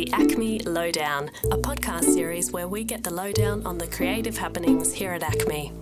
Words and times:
the 0.00 0.10
Acme 0.14 0.60
Lowdown, 0.60 1.30
a 1.52 1.58
podcast 1.58 2.04
series 2.04 2.50
where 2.50 2.66
we 2.66 2.84
get 2.84 3.04
the 3.04 3.12
lowdown 3.12 3.66
on 3.66 3.76
the 3.76 3.86
creative 3.86 4.34
happenings 4.34 4.94
here 4.94 5.12
at 5.12 5.22
Acme. 5.22 5.74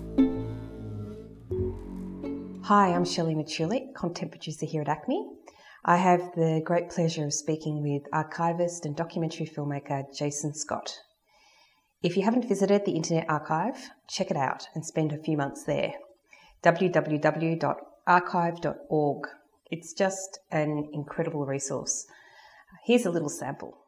Hi, 2.65 2.93
I'm 2.93 3.05
Shelley 3.05 3.37
Machulik, 3.37 3.95
content 3.95 4.33
producer 4.33 4.67
here 4.67 4.83
at 4.83 4.89
Acme. 4.89 5.25
I 5.85 5.99
have 5.99 6.33
the 6.35 6.61
great 6.65 6.91
pleasure 6.91 7.27
of 7.27 7.33
speaking 7.33 7.81
with 7.81 8.03
archivist 8.13 8.85
and 8.85 8.97
documentary 8.97 9.47
filmmaker 9.47 10.03
Jason 10.13 10.53
Scott. 10.53 10.99
If 12.03 12.17
you 12.17 12.25
haven't 12.25 12.49
visited 12.49 12.85
the 12.85 12.97
Internet 12.97 13.31
Archive, 13.31 13.91
check 14.09 14.33
it 14.33 14.37
out 14.37 14.67
and 14.75 14.85
spend 14.85 15.13
a 15.13 15.23
few 15.23 15.37
months 15.37 15.63
there. 15.63 15.93
www.archive.org. 16.65 17.69
It's 19.71 19.93
just 19.93 20.41
an 20.51 20.89
incredible 20.93 21.47
resource. 21.47 22.05
Here's 22.85 23.07
a 23.07 23.13
little 23.13 23.29
sample. 23.29 23.85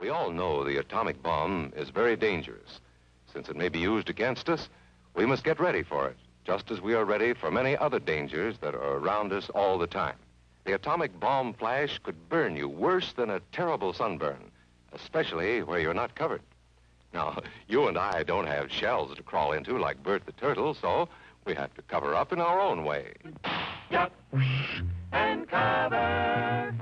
We 0.00 0.08
all 0.08 0.30
know 0.30 0.64
the 0.64 0.78
atomic 0.78 1.22
bomb 1.22 1.74
is 1.76 1.90
very 1.90 2.16
dangerous. 2.16 2.80
Since 3.34 3.50
it 3.50 3.56
may 3.56 3.68
be 3.68 3.80
used 3.80 4.08
against 4.08 4.48
us, 4.48 4.70
we 5.14 5.26
must 5.26 5.44
get 5.44 5.60
ready 5.60 5.82
for 5.82 6.08
it, 6.08 6.16
just 6.42 6.70
as 6.70 6.80
we 6.80 6.94
are 6.94 7.04
ready 7.04 7.34
for 7.34 7.50
many 7.50 7.76
other 7.76 7.98
dangers 7.98 8.56
that 8.62 8.74
are 8.74 8.96
around 8.96 9.30
us 9.34 9.50
all 9.50 9.76
the 9.76 9.86
time. 9.86 10.16
The 10.64 10.72
atomic 10.72 11.20
bomb 11.20 11.52
flash 11.52 12.00
could 12.02 12.30
burn 12.30 12.56
you 12.56 12.66
worse 12.66 13.12
than 13.12 13.28
a 13.28 13.40
terrible 13.52 13.92
sunburn, 13.92 14.50
especially 14.94 15.62
where 15.62 15.80
you're 15.80 15.92
not 15.92 16.14
covered. 16.14 16.42
Now, 17.12 17.38
you 17.68 17.88
and 17.88 17.98
I 17.98 18.22
don't 18.22 18.46
have 18.46 18.72
shells 18.72 19.14
to 19.16 19.22
crawl 19.22 19.52
into 19.52 19.78
like 19.78 20.02
Bert 20.02 20.24
the 20.24 20.32
Turtle, 20.32 20.72
so 20.72 21.10
we 21.44 21.54
have 21.54 21.74
to 21.74 21.82
cover 21.82 22.14
up 22.14 22.32
in 22.32 22.40
our 22.40 22.58
own 22.58 22.84
way. 22.84 23.12
Yup, 23.90 24.12
and 25.12 25.46
cover. 25.46 26.74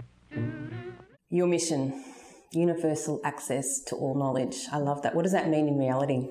Your 1.30 1.48
mission 1.48 2.04
universal 2.52 3.20
access 3.24 3.80
to 3.80 3.96
all 3.96 4.14
knowledge. 4.14 4.66
I 4.72 4.78
love 4.78 5.02
that. 5.02 5.14
What 5.14 5.22
does 5.22 5.32
that 5.32 5.48
mean 5.48 5.68
in 5.68 5.78
reality? 5.78 6.28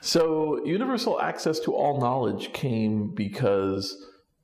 So, 0.00 0.64
universal 0.64 1.20
access 1.20 1.58
to 1.60 1.74
all 1.74 2.00
knowledge 2.00 2.52
came 2.52 3.14
because 3.14 3.96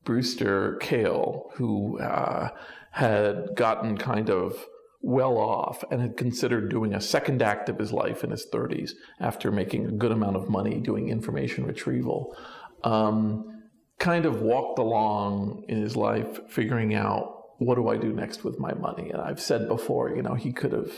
Brewster 0.04 0.78
Kahle, 0.80 1.50
who 1.54 2.00
uh, 2.00 2.48
had 2.90 3.54
gotten 3.54 3.96
kind 3.96 4.30
of 4.30 4.66
well 5.00 5.36
off 5.36 5.84
and 5.90 6.00
had 6.00 6.16
considered 6.16 6.70
doing 6.70 6.94
a 6.94 7.00
second 7.00 7.42
act 7.42 7.68
of 7.68 7.78
his 7.78 7.92
life 7.92 8.22
in 8.22 8.30
his 8.30 8.46
30s 8.52 8.92
after 9.20 9.50
making 9.50 9.86
a 9.86 9.92
good 9.92 10.12
amount 10.12 10.36
of 10.36 10.48
money 10.48 10.78
doing 10.78 11.08
information 11.08 11.64
retrieval, 11.64 12.36
um, 12.84 13.62
kind 13.98 14.26
of 14.26 14.42
walked 14.42 14.78
along 14.78 15.64
in 15.68 15.80
his 15.80 15.96
life 15.96 16.40
figuring 16.48 16.94
out 16.94 17.42
what 17.58 17.76
do 17.76 17.88
I 17.88 17.96
do 17.96 18.12
next 18.12 18.44
with 18.44 18.58
my 18.58 18.74
money? 18.74 19.10
And 19.10 19.20
I've 19.20 19.40
said 19.40 19.68
before, 19.68 20.14
you 20.14 20.22
know, 20.22 20.34
he 20.34 20.52
could 20.52 20.72
have 20.72 20.92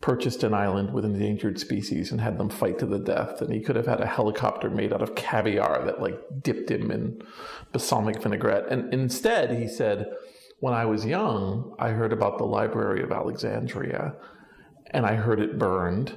purchased 0.00 0.44
an 0.44 0.54
island 0.54 0.92
with 0.92 1.04
endangered 1.04 1.58
species 1.58 2.12
and 2.12 2.20
had 2.20 2.38
them 2.38 2.48
fight 2.48 2.78
to 2.78 2.86
the 2.86 2.98
death. 2.98 3.40
And 3.40 3.52
he 3.52 3.60
could 3.60 3.76
have 3.76 3.86
had 3.86 4.00
a 4.00 4.06
helicopter 4.06 4.70
made 4.70 4.92
out 4.92 5.02
of 5.02 5.14
caviar 5.14 5.84
that 5.84 6.00
like 6.00 6.18
dipped 6.40 6.70
him 6.70 6.90
in 6.90 7.20
balsamic 7.72 8.22
vinaigrette. 8.22 8.68
And 8.70 8.92
instead, 8.94 9.50
he 9.50 9.66
said, 9.66 10.06
when 10.60 10.74
I 10.74 10.86
was 10.86 11.04
young, 11.04 11.74
I 11.78 11.90
heard 11.90 12.12
about 12.12 12.38
the 12.38 12.44
Library 12.44 13.02
of 13.02 13.12
Alexandria 13.12 14.14
and 14.90 15.04
I 15.04 15.14
heard 15.14 15.40
it 15.40 15.58
burned. 15.58 16.16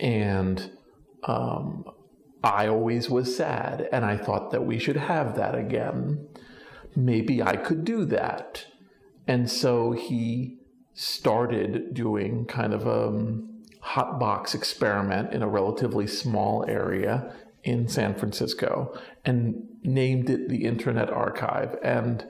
And 0.00 0.70
um, 1.24 1.84
I 2.42 2.68
always 2.68 3.10
was 3.10 3.36
sad. 3.36 3.88
And 3.92 4.04
I 4.04 4.16
thought 4.16 4.52
that 4.52 4.64
we 4.64 4.78
should 4.78 4.96
have 4.96 5.36
that 5.36 5.54
again. 5.54 6.28
Maybe 6.96 7.42
I 7.42 7.56
could 7.56 7.84
do 7.84 8.04
that. 8.06 8.64
And 9.26 9.50
so 9.50 9.92
he 9.92 10.57
started 10.98 11.94
doing 11.94 12.44
kind 12.44 12.74
of 12.74 12.84
a 12.84 13.06
um, 13.06 13.62
hot 13.80 14.18
box 14.18 14.52
experiment 14.52 15.32
in 15.32 15.44
a 15.44 15.48
relatively 15.48 16.08
small 16.08 16.64
area 16.66 17.32
in 17.62 17.86
San 17.86 18.16
Francisco 18.16 18.92
and 19.24 19.62
named 19.84 20.28
it 20.28 20.48
the 20.48 20.64
Internet 20.64 21.08
Archive. 21.08 21.76
And 21.84 22.26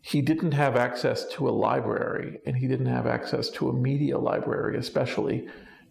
he 0.00 0.22
didn't 0.22 0.52
have 0.52 0.76
access 0.76 1.26
to 1.32 1.46
a 1.46 1.50
library 1.50 2.38
and 2.46 2.56
he 2.56 2.66
didn't 2.66 2.86
have 2.86 3.06
access 3.06 3.50
to 3.50 3.68
a 3.68 3.74
media 3.74 4.16
library, 4.16 4.78
especially, 4.78 5.46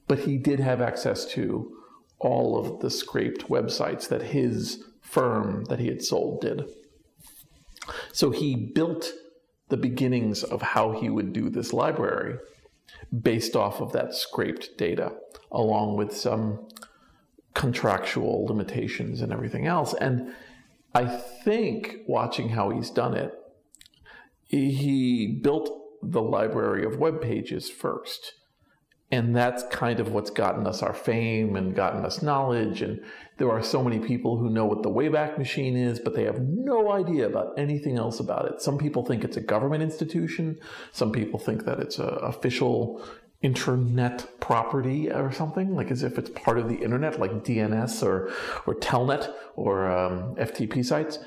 but 0.07 0.17
he 0.17 0.39
did 0.39 0.59
have 0.59 0.81
access 0.81 1.25
to 1.25 1.71
all 2.17 2.57
of 2.57 2.79
the 2.79 2.89
scraped 2.89 3.49
websites 3.49 4.07
that 4.07 4.23
his 4.23 4.83
firm 4.99 5.63
that 5.65 5.77
he 5.77 5.87
had 5.87 6.01
sold 6.01 6.41
did. 6.41 6.63
So 8.13 8.31
he 8.31 8.55
built 8.55 9.11
the 9.69 9.77
beginnings 9.77 10.43
of 10.43 10.61
how 10.61 10.91
he 10.91 11.09
would 11.09 11.33
do 11.33 11.49
this 11.49 11.73
library 11.73 12.37
based 13.21 13.55
off 13.55 13.81
of 13.81 13.91
that 13.93 14.13
scraped 14.13 14.77
data, 14.77 15.13
along 15.51 15.95
with 15.95 16.15
some 16.15 16.67
contractual 17.53 18.45
limitations 18.45 19.21
and 19.21 19.31
everything 19.31 19.65
else. 19.65 19.93
And 19.93 20.33
I 20.93 21.05
think 21.05 21.97
watching 22.07 22.49
how 22.49 22.71
he's 22.71 22.89
done 22.89 23.15
it, 23.15 23.33
he 24.47 25.39
built 25.43 25.69
the 26.01 26.21
library 26.21 26.85
of 26.85 26.97
web 26.97 27.21
pages 27.21 27.69
first 27.69 28.33
and 29.11 29.35
that's 29.35 29.63
kind 29.71 29.99
of 29.99 30.11
what's 30.11 30.29
gotten 30.29 30.67
us 30.67 30.83
our 30.83 30.93
fame 30.93 31.55
and 31.55 31.75
gotten 31.75 32.05
us 32.05 32.21
knowledge. 32.21 32.83
And 32.83 33.03
there 33.37 33.49
are 33.49 33.63
so 33.63 33.83
many 33.83 33.97
people 33.99 34.37
who 34.37 34.51
know 34.51 34.65
what 34.65 34.83
the 34.83 34.89
Wayback 34.89 35.37
Machine 35.37 35.75
is, 35.75 35.99
but 35.99 36.15
they 36.15 36.25
have 36.25 36.39
no 36.41 36.91
idea 36.91 37.25
about 37.25 37.57
anything 37.57 37.97
else 37.97 38.19
about 38.19 38.45
it. 38.45 38.61
Some 38.61 38.77
people 38.77 39.03
think 39.03 39.23
it's 39.23 39.37
a 39.37 39.41
government 39.41 39.81
institution. 39.81 40.59
Some 40.91 41.11
people 41.11 41.39
think 41.39 41.65
that 41.65 41.79
it's 41.79 41.97
an 41.97 42.17
official 42.21 43.03
internet 43.41 44.27
property 44.41 45.09
or 45.09 45.31
something, 45.31 45.73
like 45.73 45.89
as 45.89 46.03
if 46.03 46.19
it's 46.19 46.29
part 46.29 46.59
of 46.59 46.69
the 46.69 46.75
internet, 46.75 47.19
like 47.19 47.31
DNS 47.43 48.03
or, 48.03 48.31
or 48.67 48.75
Telnet 48.75 49.33
or 49.55 49.89
um, 49.89 50.35
FTP 50.35 50.85
sites. 50.85 51.17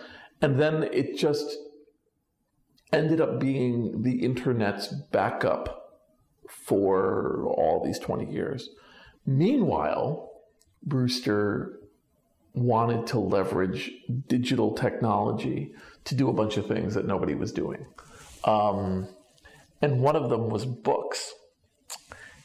And 0.40 0.60
then 0.60 0.84
it 0.84 1.16
just 1.16 1.56
ended 2.92 3.20
up 3.20 3.40
being 3.40 4.02
the 4.02 4.22
internet's 4.22 4.88
backup 5.10 5.81
for 6.64 7.46
all 7.56 7.82
these 7.84 7.98
20 7.98 8.32
years. 8.32 8.68
Meanwhile, 9.26 10.30
Brewster 10.82 11.78
wanted 12.54 13.06
to 13.08 13.18
leverage 13.18 13.90
digital 14.28 14.74
technology 14.74 15.72
to 16.04 16.14
do 16.14 16.28
a 16.28 16.32
bunch 16.32 16.56
of 16.56 16.66
things 16.66 16.94
that 16.94 17.06
nobody 17.06 17.34
was 17.34 17.52
doing. 17.52 17.86
Um, 18.44 19.08
and 19.80 20.00
one 20.00 20.16
of 20.16 20.28
them 20.30 20.48
was 20.48 20.66
books. 20.66 21.32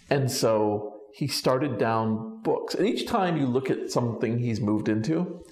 And 0.09 0.31
so 0.31 1.01
he 1.13 1.27
started 1.27 1.77
down 1.77 2.41
books. 2.41 2.73
And 2.75 2.87
each 2.87 3.07
time 3.07 3.37
you 3.37 3.47
look 3.47 3.69
at 3.69 3.91
something 3.91 4.39
he's 4.39 4.61
moved 4.61 4.87
into, 4.87 5.43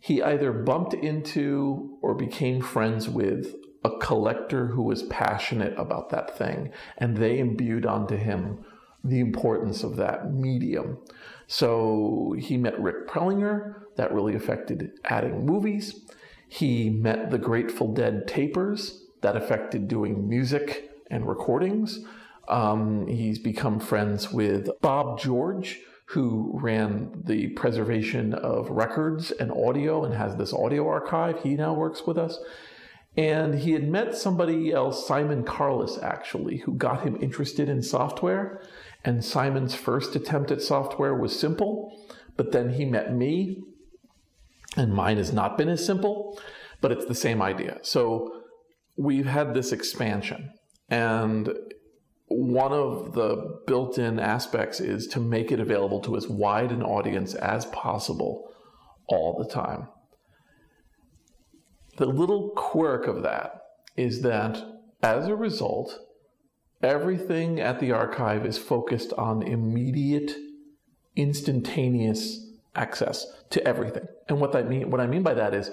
he 0.00 0.22
either 0.22 0.52
bumped 0.52 0.94
into 0.94 1.98
or 2.02 2.14
became 2.14 2.60
friends 2.60 3.08
with 3.08 3.54
a 3.84 3.90
collector 3.98 4.68
who 4.68 4.82
was 4.82 5.04
passionate 5.04 5.74
about 5.78 6.10
that 6.10 6.36
thing, 6.36 6.70
and 6.96 7.16
they 7.16 7.38
imbued 7.38 7.86
onto 7.86 8.16
him 8.16 8.64
the 9.04 9.20
importance 9.20 9.84
of 9.84 9.96
that 9.96 10.32
medium. 10.32 10.98
So 11.46 12.34
he 12.38 12.56
met 12.56 12.80
Rick 12.80 13.08
Prelinger, 13.08 13.82
that 13.96 14.12
really 14.12 14.34
affected 14.34 14.92
adding 15.04 15.44
movies. 15.46 16.06
He 16.48 16.90
met 16.90 17.30
the 17.30 17.38
Grateful 17.38 17.92
Dead 17.92 18.26
tapers, 18.26 19.04
that 19.22 19.36
affected 19.36 19.88
doing 19.88 20.28
music 20.28 20.90
and 21.10 21.28
recordings. 21.28 22.00
Um, 22.48 23.06
he's 23.06 23.38
become 23.38 23.80
friends 23.80 24.32
with 24.32 24.70
Bob 24.80 25.18
George, 25.18 25.80
who 26.06 26.52
ran 26.54 27.10
the 27.24 27.48
preservation 27.48 28.32
of 28.32 28.70
records 28.70 29.30
and 29.30 29.52
audio 29.52 30.04
and 30.04 30.14
has 30.14 30.36
this 30.36 30.52
audio 30.54 30.88
archive. 30.88 31.42
He 31.42 31.54
now 31.54 31.74
works 31.74 32.06
with 32.06 32.16
us. 32.16 32.38
And 33.18 33.56
he 33.56 33.72
had 33.72 33.88
met 33.88 34.16
somebody 34.16 34.70
else, 34.70 35.04
Simon 35.04 35.42
Carless, 35.42 35.98
actually, 36.00 36.58
who 36.58 36.74
got 36.74 37.02
him 37.02 37.18
interested 37.20 37.68
in 37.68 37.82
software. 37.82 38.62
And 39.04 39.24
Simon's 39.24 39.74
first 39.74 40.14
attempt 40.14 40.52
at 40.52 40.62
software 40.62 41.16
was 41.16 41.38
simple, 41.38 41.92
but 42.36 42.52
then 42.52 42.74
he 42.74 42.84
met 42.84 43.12
me, 43.12 43.60
and 44.76 44.94
mine 44.94 45.16
has 45.16 45.32
not 45.32 45.58
been 45.58 45.68
as 45.68 45.84
simple, 45.84 46.40
but 46.80 46.92
it's 46.92 47.06
the 47.06 47.14
same 47.14 47.42
idea. 47.42 47.78
So 47.82 48.42
we've 48.96 49.26
had 49.26 49.52
this 49.52 49.72
expansion, 49.72 50.52
and 50.88 51.52
one 52.28 52.72
of 52.72 53.14
the 53.14 53.62
built 53.66 53.98
in 53.98 54.20
aspects 54.20 54.78
is 54.78 55.08
to 55.08 55.18
make 55.18 55.50
it 55.50 55.58
available 55.58 56.00
to 56.02 56.16
as 56.16 56.28
wide 56.28 56.70
an 56.70 56.84
audience 56.84 57.34
as 57.34 57.66
possible 57.66 58.48
all 59.08 59.36
the 59.42 59.52
time. 59.52 59.88
The 61.98 62.06
little 62.06 62.50
quirk 62.50 63.08
of 63.08 63.22
that 63.24 63.60
is 63.96 64.22
that 64.22 64.62
as 65.02 65.26
a 65.26 65.34
result, 65.34 65.98
everything 66.80 67.58
at 67.58 67.80
the 67.80 67.90
archive 67.90 68.46
is 68.46 68.56
focused 68.56 69.12
on 69.14 69.42
immediate, 69.42 70.30
instantaneous 71.16 72.46
access 72.76 73.26
to 73.50 73.66
everything. 73.66 74.06
And 74.28 74.40
what 74.40 74.54
I 74.54 74.62
mean, 74.62 74.90
what 74.90 75.00
I 75.00 75.08
mean 75.08 75.24
by 75.24 75.34
that 75.34 75.54
is 75.54 75.72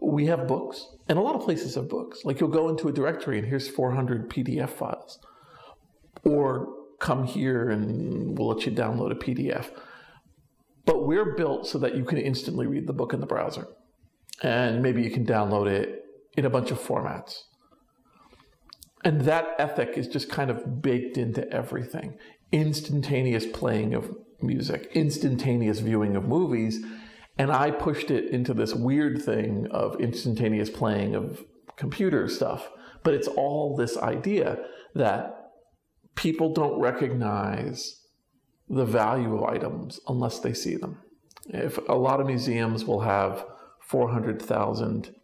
we 0.00 0.26
have 0.26 0.48
books, 0.48 0.88
and 1.08 1.18
a 1.18 1.22
lot 1.22 1.36
of 1.36 1.42
places 1.42 1.76
have 1.76 1.88
books. 1.88 2.24
Like 2.24 2.40
you'll 2.40 2.50
go 2.50 2.68
into 2.68 2.88
a 2.88 2.92
directory 2.92 3.38
and 3.38 3.46
here's 3.46 3.68
400 3.68 4.28
PDF 4.28 4.70
files. 4.70 5.20
Or 6.24 6.74
come 6.98 7.24
here 7.24 7.70
and 7.70 8.36
we'll 8.36 8.48
let 8.48 8.66
you 8.66 8.72
download 8.72 9.12
a 9.12 9.14
PDF. 9.14 9.70
But 10.84 11.06
we're 11.06 11.36
built 11.36 11.68
so 11.68 11.78
that 11.78 11.94
you 11.94 12.04
can 12.04 12.18
instantly 12.18 12.66
read 12.66 12.88
the 12.88 12.92
book 12.92 13.12
in 13.12 13.20
the 13.20 13.26
browser. 13.26 13.68
And 14.42 14.82
maybe 14.82 15.02
you 15.02 15.10
can 15.10 15.24
download 15.24 15.68
it 15.68 16.04
in 16.36 16.44
a 16.44 16.50
bunch 16.50 16.70
of 16.70 16.80
formats. 16.80 17.42
And 19.04 19.22
that 19.22 19.54
ethic 19.58 19.96
is 19.96 20.08
just 20.08 20.30
kind 20.30 20.50
of 20.50 20.82
baked 20.82 21.18
into 21.18 21.48
everything 21.52 22.18
instantaneous 22.52 23.46
playing 23.52 23.94
of 23.94 24.16
music, 24.40 24.88
instantaneous 24.94 25.80
viewing 25.80 26.14
of 26.14 26.24
movies. 26.24 26.84
And 27.36 27.50
I 27.50 27.72
pushed 27.72 28.12
it 28.12 28.30
into 28.30 28.54
this 28.54 28.74
weird 28.74 29.20
thing 29.22 29.66
of 29.72 30.00
instantaneous 30.00 30.70
playing 30.70 31.16
of 31.16 31.44
computer 31.76 32.28
stuff. 32.28 32.70
But 33.02 33.14
it's 33.14 33.26
all 33.26 33.76
this 33.76 33.96
idea 33.96 34.58
that 34.94 35.34
people 36.14 36.52
don't 36.52 36.80
recognize 36.80 38.00
the 38.68 38.84
value 38.84 39.36
of 39.36 39.42
items 39.44 39.98
unless 40.06 40.38
they 40.38 40.54
see 40.54 40.76
them. 40.76 41.00
If 41.48 41.78
a 41.88 41.94
lot 41.94 42.20
of 42.20 42.26
museums 42.26 42.84
will 42.84 43.00
have 43.00 43.44
400,000, 43.94 45.14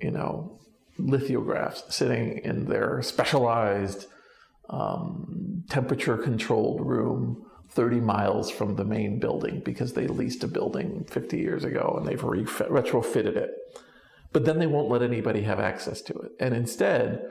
you 0.00 0.10
know, 0.10 0.58
lithographs 0.96 1.94
sitting 1.94 2.38
in 2.38 2.64
their 2.64 3.02
specialized 3.02 4.06
um, 4.70 5.64
temperature 5.68 6.16
controlled 6.16 6.80
room 6.80 7.44
30 7.68 8.00
miles 8.00 8.50
from 8.50 8.76
the 8.76 8.86
main 8.86 9.20
building 9.20 9.60
because 9.62 9.92
they 9.92 10.06
leased 10.06 10.42
a 10.42 10.48
building 10.48 11.04
50 11.10 11.36
years 11.36 11.62
ago 11.62 11.96
and 11.98 12.08
they've 12.08 12.22
retrofitted 12.22 13.36
it. 13.36 13.50
But 14.32 14.46
then 14.46 14.58
they 14.58 14.66
won't 14.66 14.88
let 14.88 15.02
anybody 15.02 15.42
have 15.42 15.60
access 15.60 16.00
to 16.02 16.14
it. 16.14 16.32
And 16.40 16.54
instead, 16.54 17.22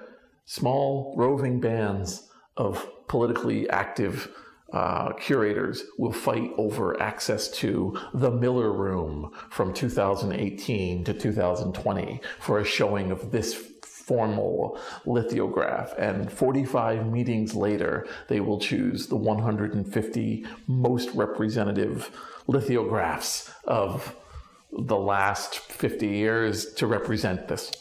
small 0.45 1.15
roving 1.17 1.61
bands 1.61 2.29
of 2.57 2.87
politically 3.07 3.67
active 3.71 4.29
uh, 4.73 5.13
curators 5.13 5.83
will 5.97 6.11
fight 6.11 6.51
over 6.57 6.99
access 7.01 7.47
to 7.47 7.97
the 8.13 8.31
Miller 8.31 8.73
Room 8.73 9.31
from 9.49 9.73
2018 9.73 11.03
to 11.03 11.13
2020 11.13 12.19
for 12.39 12.59
a 12.59 12.65
showing 12.65 13.11
of 13.11 13.31
this 13.31 13.53
formal 13.53 14.77
lithograph. 15.05 15.93
And 15.97 16.31
45 16.31 17.09
meetings 17.09 17.55
later, 17.55 18.07
they 18.27 18.39
will 18.39 18.59
choose 18.59 19.07
the 19.07 19.15
150 19.15 20.45
most 20.67 21.09
representative 21.11 22.11
lithographs 22.47 23.51
of 23.65 24.15
the 24.71 24.97
last 24.97 25.59
50 25.59 26.07
years 26.07 26.73
to 26.73 26.87
represent 26.87 27.47
this. 27.47 27.71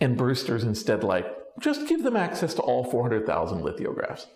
And 0.00 0.16
Brewster's 0.16 0.64
instead 0.64 1.04
like, 1.04 1.26
just 1.60 1.86
give 1.86 2.02
them 2.02 2.16
access 2.16 2.54
to 2.54 2.62
all 2.62 2.84
400,000 2.84 3.62
lithographs. 3.62 4.26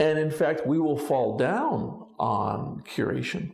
And 0.00 0.18
in 0.18 0.30
fact, 0.30 0.66
we 0.66 0.78
will 0.78 0.96
fall 0.96 1.36
down 1.36 2.06
on 2.18 2.82
curation. 2.88 3.52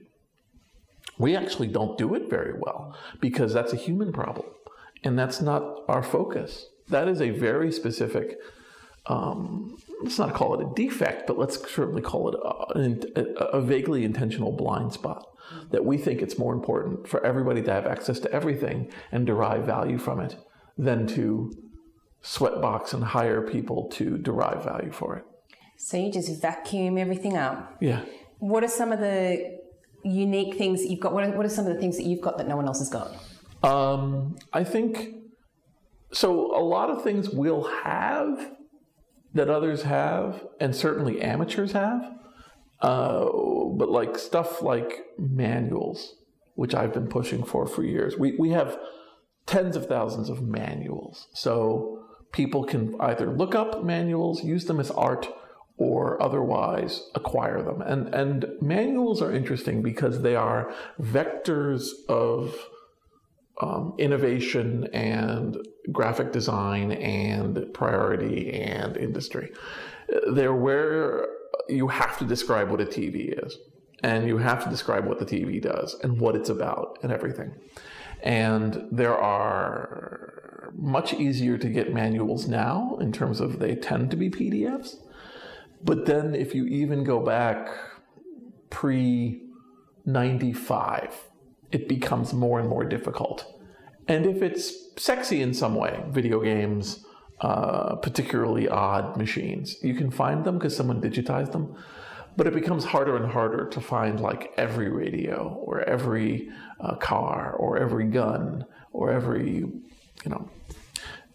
We 1.19 1.35
actually 1.35 1.67
don't 1.67 1.99
do 1.99 2.15
it 2.15 2.31
very 2.31 2.55
well 2.57 2.97
because 3.21 3.53
that's 3.53 3.73
a 3.73 3.77
human 3.77 4.13
problem. 4.13 4.47
And 5.03 5.19
that's 5.19 5.41
not 5.41 5.83
our 5.89 6.05
focus. 6.05 6.67
That 6.89 7.09
is 7.09 7.21
a 7.21 7.31
very 7.31 7.73
specific, 7.73 8.39
um, 9.07 9.77
let's 10.05 10.21
not 10.21 10.35
call 10.35 10.55
it 10.55 10.65
a 10.65 10.75
defect, 10.75 11.27
but 11.27 11.37
let's 11.37 11.59
certainly 11.69 12.03
call 12.03 12.29
it 12.29 12.37
a, 12.37 13.21
a, 13.21 13.59
a 13.59 13.61
vaguely 13.61 14.05
intentional 14.05 14.53
blind 14.53 14.93
spot. 14.93 15.27
That 15.73 15.85
we 15.85 15.99
think 15.99 16.23
it's 16.23 16.39
more 16.39 16.55
important 16.55 17.09
for 17.09 17.25
everybody 17.27 17.63
to 17.63 17.73
have 17.73 17.87
access 17.87 18.21
to 18.21 18.33
everything 18.33 18.93
and 19.11 19.27
derive 19.27 19.65
value 19.67 19.99
from 19.99 20.21
it 20.21 20.37
than 20.79 21.09
to 21.09 21.53
sweatbox 22.23 22.93
and 22.95 23.03
hire 23.03 23.43
people 23.43 23.89
to 23.91 24.17
derive 24.19 24.63
value 24.63 24.93
for 24.93 25.17
it. 25.17 25.25
So 25.79 25.97
you 25.97 26.13
just 26.13 26.41
vacuum 26.41 26.99
everything 26.99 27.37
up. 27.37 27.77
Yeah. 27.81 28.03
What 28.39 28.65
are 28.65 28.69
some 28.69 28.93
of 28.93 29.01
the 29.01 29.59
unique 30.05 30.57
things 30.57 30.83
that 30.83 30.91
you've 30.91 31.01
got? 31.01 31.13
What 31.13 31.25
are, 31.25 31.31
what 31.33 31.45
are 31.45 31.51
some 31.51 31.67
of 31.67 31.75
the 31.75 31.81
things 31.81 31.97
that 31.97 32.05
you've 32.05 32.21
got 32.21 32.39
that 32.39 32.49
no 32.49 32.57
one 32.57 32.67
else 32.67 32.79
has 32.79 32.89
got? 32.89 33.13
Um, 33.63 34.37
I 34.53 34.65
think 34.65 35.15
so. 36.13 36.57
A 36.57 36.63
lot 36.63 36.91
of 36.91 37.03
things 37.03 37.31
we'll 37.31 37.65
have 37.65 38.53
that 39.35 39.51
others 39.51 39.83
have, 39.83 40.45
and 40.61 40.75
certainly 40.75 41.21
amateurs 41.21 41.73
have. 41.73 42.13
Uh, 42.81 43.27
but 43.77 43.91
like 43.91 44.19
stuff 44.19 44.63
like 44.63 45.05
manuals, 45.19 46.15
which 46.55 46.75
I've 46.75 46.93
been 46.93 47.09
pushing 47.09 47.43
for 47.43 47.67
for 47.67 47.83
years. 47.83 48.17
We 48.19 48.37
we 48.39 48.51
have 48.51 48.79
tens 49.47 49.77
of 49.77 49.87
thousands 49.87 50.29
of 50.29 50.43
manuals, 50.43 51.29
so 51.33 52.05
people 52.33 52.65
can 52.65 52.95
either 53.01 53.35
look 53.35 53.55
up 53.55 53.83
manuals, 53.83 54.45
use 54.45 54.67
them 54.67 54.79
as 54.79 54.91
art, 54.91 55.27
or 55.79 56.21
otherwise 56.23 57.09
acquire 57.15 57.63
them. 57.63 57.83
And, 57.83 58.15
and 58.15 58.47
manuals 58.61 59.21
are 59.21 59.33
interesting 59.33 59.83
because 59.83 60.23
they 60.23 60.35
are 60.35 60.73
vectors 61.01 61.89
of 62.09 62.57
um, 63.61 63.95
innovation 63.99 64.89
and 64.93 65.57
graphic 65.93 66.33
design 66.33 66.93
and 66.93 67.73
priority 67.75 68.53
and 68.53 68.97
industry. 68.97 69.51
They're 70.33 70.55
where 70.55 71.29
you 71.69 71.89
have 71.89 72.19
to 72.19 72.25
describe 72.25 72.71
what 72.71 72.81
a 72.81 72.85
TV 72.85 73.45
is 73.45 73.59
and 74.03 74.27
you 74.27 74.39
have 74.39 74.63
to 74.65 74.71
describe 74.71 75.07
what 75.07 75.19
the 75.19 75.25
TV 75.25 75.61
does 75.61 75.95
and 76.03 76.21
what 76.21 76.37
it's 76.37 76.49
about 76.49 76.99
and 77.03 77.11
everything. 77.11 77.55
And 78.23 78.89
there 78.91 79.17
are 79.17 80.73
much 80.75 81.15
easier 81.15 81.57
to 81.59 81.69
get 81.69 81.93
manuals 81.93 82.47
now 82.47 82.99
in 83.01 83.13
terms 83.13 83.41
of 83.41 83.59
they 83.59 83.75
tend 83.75 84.11
to 84.11 84.17
be 84.17 84.29
PDFs 84.31 84.97
but 85.83 86.07
then 86.07 86.35
if 86.35 86.55
you 86.55 86.67
even 86.67 87.05
go 87.05 87.21
back 87.21 87.69
pre 88.71 89.43
95, 90.05 91.15
it 91.73 91.89
becomes 91.89 92.33
more 92.33 92.61
and 92.61 92.69
more 92.69 92.85
difficult. 92.85 93.53
And 94.09 94.25
if 94.25 94.43
it's 94.43 94.73
sexy 94.97 95.43
in 95.43 95.53
some 95.53 95.75
way, 95.75 96.03
video 96.09 96.41
games, 96.41 97.05
uh, 97.41 97.97
particularly 97.97 98.69
odd 98.69 99.17
machines, 99.17 99.77
you 99.83 99.95
can 99.95 100.11
find 100.11 100.45
them 100.45 100.59
because 100.59 100.77
someone 100.77 101.01
digitized 101.01 101.53
them. 101.53 101.77
But 102.37 102.47
it 102.47 102.55
becomes 102.55 102.85
harder 102.85 103.17
and 103.17 103.33
harder 103.33 103.67
to 103.71 103.81
find 103.81 104.21
like 104.21 104.53
every 104.57 104.91
radio 104.91 105.59
or 105.65 105.81
every 105.83 106.51
uh, 106.81 106.97
car 106.97 107.53
or 107.55 107.79
every 107.79 108.05
gun 108.05 108.67
or 108.93 109.11
every, 109.11 109.51
you 109.55 109.83
know, 110.27 110.51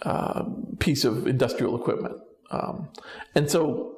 uh, 0.03 0.43
piece 0.79 1.03
of 1.03 1.27
industrial 1.27 1.75
equipment. 1.75 2.17
Um, 2.51 2.89
and 3.33 3.49
so 3.49 3.97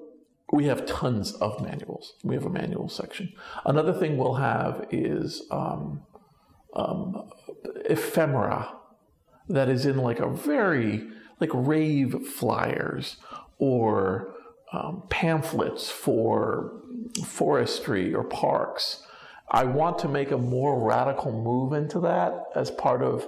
we 0.54 0.66
have 0.66 0.86
tons 0.86 1.34
of 1.34 1.60
manuals. 1.62 2.14
We 2.24 2.36
have 2.36 2.46
a 2.46 2.50
manual 2.50 2.88
section. 2.88 3.34
Another 3.66 3.92
thing 3.92 4.18
we'll 4.18 4.36
have 4.36 4.86
is 4.92 5.42
um, 5.50 6.04
um, 6.76 7.28
ephemera 7.90 8.72
that 9.50 9.68
is 9.68 9.88
in 9.88 9.98
like 9.98 10.20
a 10.20 10.30
very 10.30 11.08
like 11.40 11.50
rave 11.54 12.28
flyers 12.28 13.18
or 13.58 14.36
um, 14.72 15.02
pamphlets 15.10 15.90
for 15.90 16.84
forestry 17.26 18.14
or 18.14 18.24
parks. 18.24 19.02
I 19.50 19.64
want 19.64 19.98
to 20.00 20.08
make 20.08 20.30
a 20.30 20.38
more 20.38 20.88
radical 20.88 21.32
move 21.32 21.74
into 21.74 22.00
that 22.02 22.44
as 22.56 22.70
part 22.70 23.02
of 23.02 23.26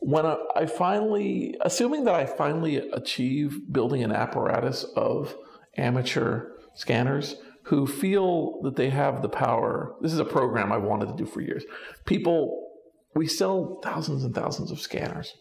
when 0.00 0.26
I, 0.26 0.38
I 0.56 0.66
finally, 0.66 1.56
assuming 1.60 2.02
that 2.06 2.16
I 2.16 2.26
finally 2.26 2.78
achieve 2.90 3.72
building 3.72 4.02
an 4.02 4.10
apparatus 4.10 4.84
of 4.96 5.36
amateur 5.76 6.50
scanners 6.74 7.36
who 7.64 7.86
feel 7.86 8.60
that 8.62 8.76
they 8.76 8.90
have 8.90 9.22
the 9.22 9.28
power. 9.28 9.94
This 10.00 10.12
is 10.12 10.18
a 10.18 10.24
program 10.24 10.70
I 10.72 10.76
wanted 10.76 11.08
to 11.08 11.16
do 11.16 11.24
for 11.24 11.40
years. 11.40 11.64
People, 12.04 12.70
we 13.14 13.26
sell 13.26 13.80
thousands 13.82 14.24
and 14.24 14.34
thousands 14.34 14.70
of 14.70 14.80
scanners, 14.80 15.34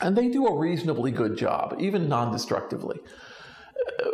and 0.00 0.16
they 0.16 0.28
do 0.28 0.46
a 0.46 0.56
reasonably 0.56 1.10
good 1.10 1.36
job, 1.36 1.76
even 1.78 2.08
non 2.08 2.30
destructively. 2.30 2.98
Uh, 3.98 4.06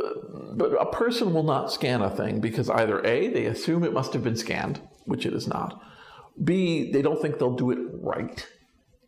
but 0.54 0.80
a 0.80 0.86
person 0.86 1.34
will 1.34 1.42
not 1.42 1.72
scan 1.72 2.00
a 2.00 2.10
thing 2.10 2.40
because 2.40 2.70
either 2.70 3.04
A, 3.04 3.28
they 3.28 3.46
assume 3.46 3.82
it 3.82 3.92
must 3.92 4.12
have 4.12 4.22
been 4.22 4.36
scanned, 4.36 4.80
which 5.04 5.26
it 5.26 5.34
is 5.34 5.48
not, 5.48 5.80
B, 6.42 6.90
they 6.92 7.02
don't 7.02 7.20
think 7.20 7.38
they'll 7.38 7.56
do 7.56 7.70
it 7.70 7.78
right, 8.00 8.46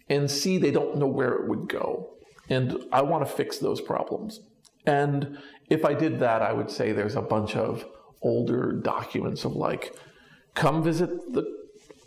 and 0.08 0.30
C, 0.30 0.58
they 0.58 0.70
don't 0.70 0.96
know 0.96 1.06
where 1.06 1.32
it 1.34 1.48
would 1.48 1.68
go. 1.68 2.10
And 2.48 2.84
I 2.92 3.02
want 3.02 3.26
to 3.26 3.32
fix 3.32 3.58
those 3.58 3.80
problems. 3.80 4.40
And 4.86 5.38
if 5.68 5.84
I 5.84 5.94
did 5.94 6.20
that, 6.20 6.42
I 6.42 6.52
would 6.52 6.70
say 6.70 6.92
there's 6.92 7.16
a 7.16 7.22
bunch 7.22 7.56
of 7.56 7.84
older 8.22 8.72
documents 8.72 9.44
of 9.44 9.54
like, 9.54 9.94
come 10.54 10.82
visit 10.82 11.10
the, 11.32 11.44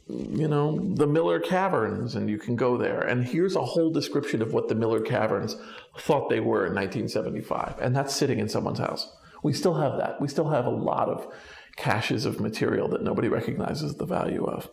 you 0.08 0.48
know, 0.48 0.94
the 0.96 1.06
Miller 1.06 1.39
Caverns, 1.39 2.16
and 2.16 2.30
you 2.30 2.39
can 2.39 2.56
go 2.56 2.78
there. 2.78 3.01
And 3.01 3.25
here's 3.25 3.56
a 3.56 3.63
whole 3.63 3.92
description 3.92 4.42
of 4.42 4.54
what 4.54 4.68
the 4.68 4.75
Miller 4.75 5.01
Caverns 5.01 5.56
thought 6.00 6.30
they 6.30 6.39
were 6.39 6.66
in 6.66 6.74
1975, 6.74 7.75
and 7.80 7.96
that's 7.96 8.16
sitting 8.16 8.39
in 8.39 8.50
someone's 8.50 8.80
house. 8.80 9.12
We 9.44 9.54
still 9.54 9.75
have 9.75 9.98
that. 9.98 10.20
We 10.20 10.28
still 10.28 10.50
have 10.50 10.66
a 10.66 10.72
lot 10.72 11.10
of 11.10 11.32
caches 11.75 12.25
of 12.25 12.39
material 12.39 12.88
that 12.89 13.04
nobody 13.04 13.30
recognizes 13.30 13.96
the 13.96 14.06
value 14.06 14.46
of. 14.46 14.70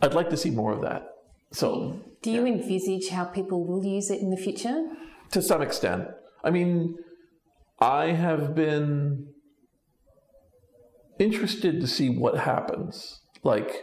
I'd 0.00 0.14
like 0.14 0.30
to 0.30 0.36
see 0.36 0.50
more 0.50 0.72
of 0.72 0.80
that. 0.82 1.08
So, 1.50 2.00
do 2.22 2.30
you 2.30 2.46
yeah. 2.46 2.54
envisage 2.54 3.10
how 3.10 3.24
people 3.24 3.66
will 3.66 3.84
use 3.84 4.10
it 4.10 4.20
in 4.20 4.30
the 4.30 4.36
future? 4.36 4.86
To 5.32 5.42
some 5.42 5.60
extent. 5.60 6.08
I 6.42 6.50
mean, 6.50 6.96
I 7.82 8.12
have 8.12 8.54
been 8.54 9.26
interested 11.18 11.80
to 11.80 11.88
see 11.88 12.08
what 12.10 12.38
happens. 12.38 13.22
Like, 13.42 13.82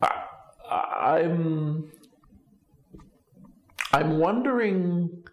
I, 0.00 0.22
I'm, 0.70 1.90
I'm 3.92 4.18
wondering, 4.18 5.24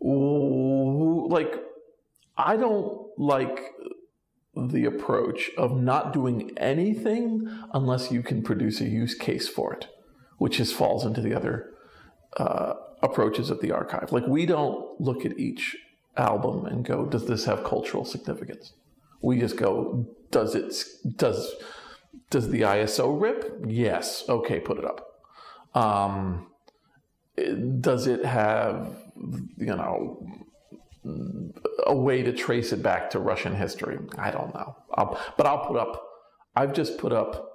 like, 0.00 1.54
I 2.36 2.56
don't 2.56 3.08
like 3.16 3.70
the 4.56 4.86
approach 4.86 5.52
of 5.56 5.80
not 5.80 6.12
doing 6.12 6.50
anything 6.56 7.46
unless 7.72 8.10
you 8.10 8.24
can 8.24 8.42
produce 8.42 8.80
a 8.80 8.88
use 8.88 9.14
case 9.14 9.46
for 9.48 9.72
it, 9.72 9.86
which 10.38 10.56
just 10.56 10.74
falls 10.74 11.06
into 11.06 11.20
the 11.20 11.32
other 11.32 11.70
uh, 12.38 12.74
approaches 13.02 13.50
of 13.50 13.60
the 13.60 13.72
archive. 13.72 14.12
Like, 14.12 14.26
we 14.26 14.46
don't 14.46 15.00
look 15.00 15.24
at 15.24 15.38
each 15.38 15.76
album 16.16 16.66
and 16.66 16.84
go, 16.84 17.04
does 17.04 17.26
this 17.26 17.44
have 17.44 17.64
cultural 17.64 18.04
significance? 18.04 18.72
We 19.22 19.38
just 19.38 19.56
go, 19.56 20.06
does 20.30 20.54
it, 20.54 20.74
does, 21.16 21.54
does 22.30 22.50
the 22.50 22.62
ISO 22.62 23.20
rip? 23.20 23.64
Yes. 23.66 24.24
Okay, 24.28 24.60
put 24.60 24.78
it 24.78 24.84
up. 24.84 25.06
Um, 25.74 26.46
does 27.80 28.06
it 28.06 28.24
have, 28.24 28.96
you 29.56 29.66
know, 29.66 30.26
a 31.86 31.94
way 31.94 32.22
to 32.22 32.32
trace 32.32 32.72
it 32.72 32.82
back 32.82 33.10
to 33.10 33.18
Russian 33.18 33.54
history? 33.54 33.98
I 34.18 34.30
don't 34.30 34.54
know. 34.54 34.76
I'll, 34.94 35.20
but 35.36 35.46
I'll 35.46 35.66
put 35.66 35.76
up, 35.76 36.02
I've 36.54 36.72
just 36.72 36.98
put 36.98 37.12
up 37.12 37.52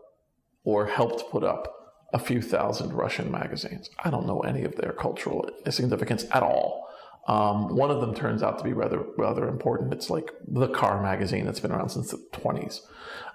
or 0.63 0.85
helped 0.85 1.29
put 1.31 1.43
up 1.43 1.80
a 2.13 2.19
few 2.19 2.41
thousand 2.41 2.93
Russian 2.93 3.31
magazines. 3.31 3.89
I 4.03 4.09
don't 4.09 4.27
know 4.27 4.41
any 4.41 4.63
of 4.63 4.75
their 4.75 4.91
cultural 4.91 5.49
significance 5.69 6.25
at 6.31 6.43
all. 6.43 6.87
Um, 7.27 7.75
one 7.75 7.91
of 7.91 8.01
them 8.01 8.15
turns 8.15 8.41
out 8.41 8.57
to 8.57 8.63
be 8.63 8.73
rather 8.73 9.05
rather 9.17 9.47
important. 9.47 9.93
It's 9.93 10.09
like 10.09 10.31
the 10.47 10.67
car 10.67 11.01
magazine 11.01 11.45
that's 11.45 11.59
been 11.59 11.71
around 11.71 11.89
since 11.89 12.11
the 12.11 12.17
20s. 12.33 12.81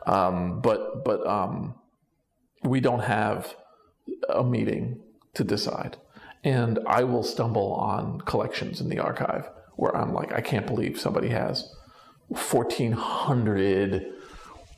Um, 0.07 0.61
but 0.61 1.05
but 1.05 1.27
um, 1.27 1.75
we 2.63 2.81
don't 2.81 3.01
have 3.01 3.55
a 4.29 4.45
meeting 4.45 5.01
to 5.35 5.45
decide. 5.45 5.97
And 6.45 6.79
I 6.87 7.05
will 7.05 7.23
stumble 7.23 7.73
on 7.75 8.21
collections 8.21 8.81
in 8.81 8.89
the 8.89 8.99
archive 8.99 9.49
where 9.77 9.97
I'm 9.97 10.13
like, 10.13 10.33
I 10.33 10.41
can't 10.41 10.67
believe 10.67 10.99
somebody 10.99 11.29
has 11.29 11.73
1,400 12.29 14.07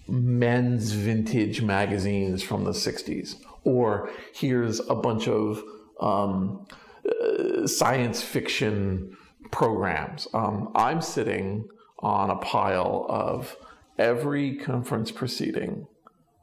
men's 0.09 0.93
vintage 0.93 1.63
magazines 1.63 2.43
from 2.43 2.65
the 2.65 2.71
60s. 2.71 3.37
Or 3.69 4.11
here's 4.33 4.81
a 4.89 4.95
bunch 4.95 5.29
of 5.29 5.63
um, 6.01 6.67
uh, 7.07 7.67
science 7.67 8.23
fiction 8.23 9.15
programs. 9.51 10.27
Um, 10.33 10.71
I'm 10.75 11.03
sitting 11.03 11.69
on 11.99 12.31
a 12.31 12.37
pile 12.37 13.05
of 13.11 13.57
every 13.99 14.57
conference 14.57 15.11
proceeding 15.11 15.87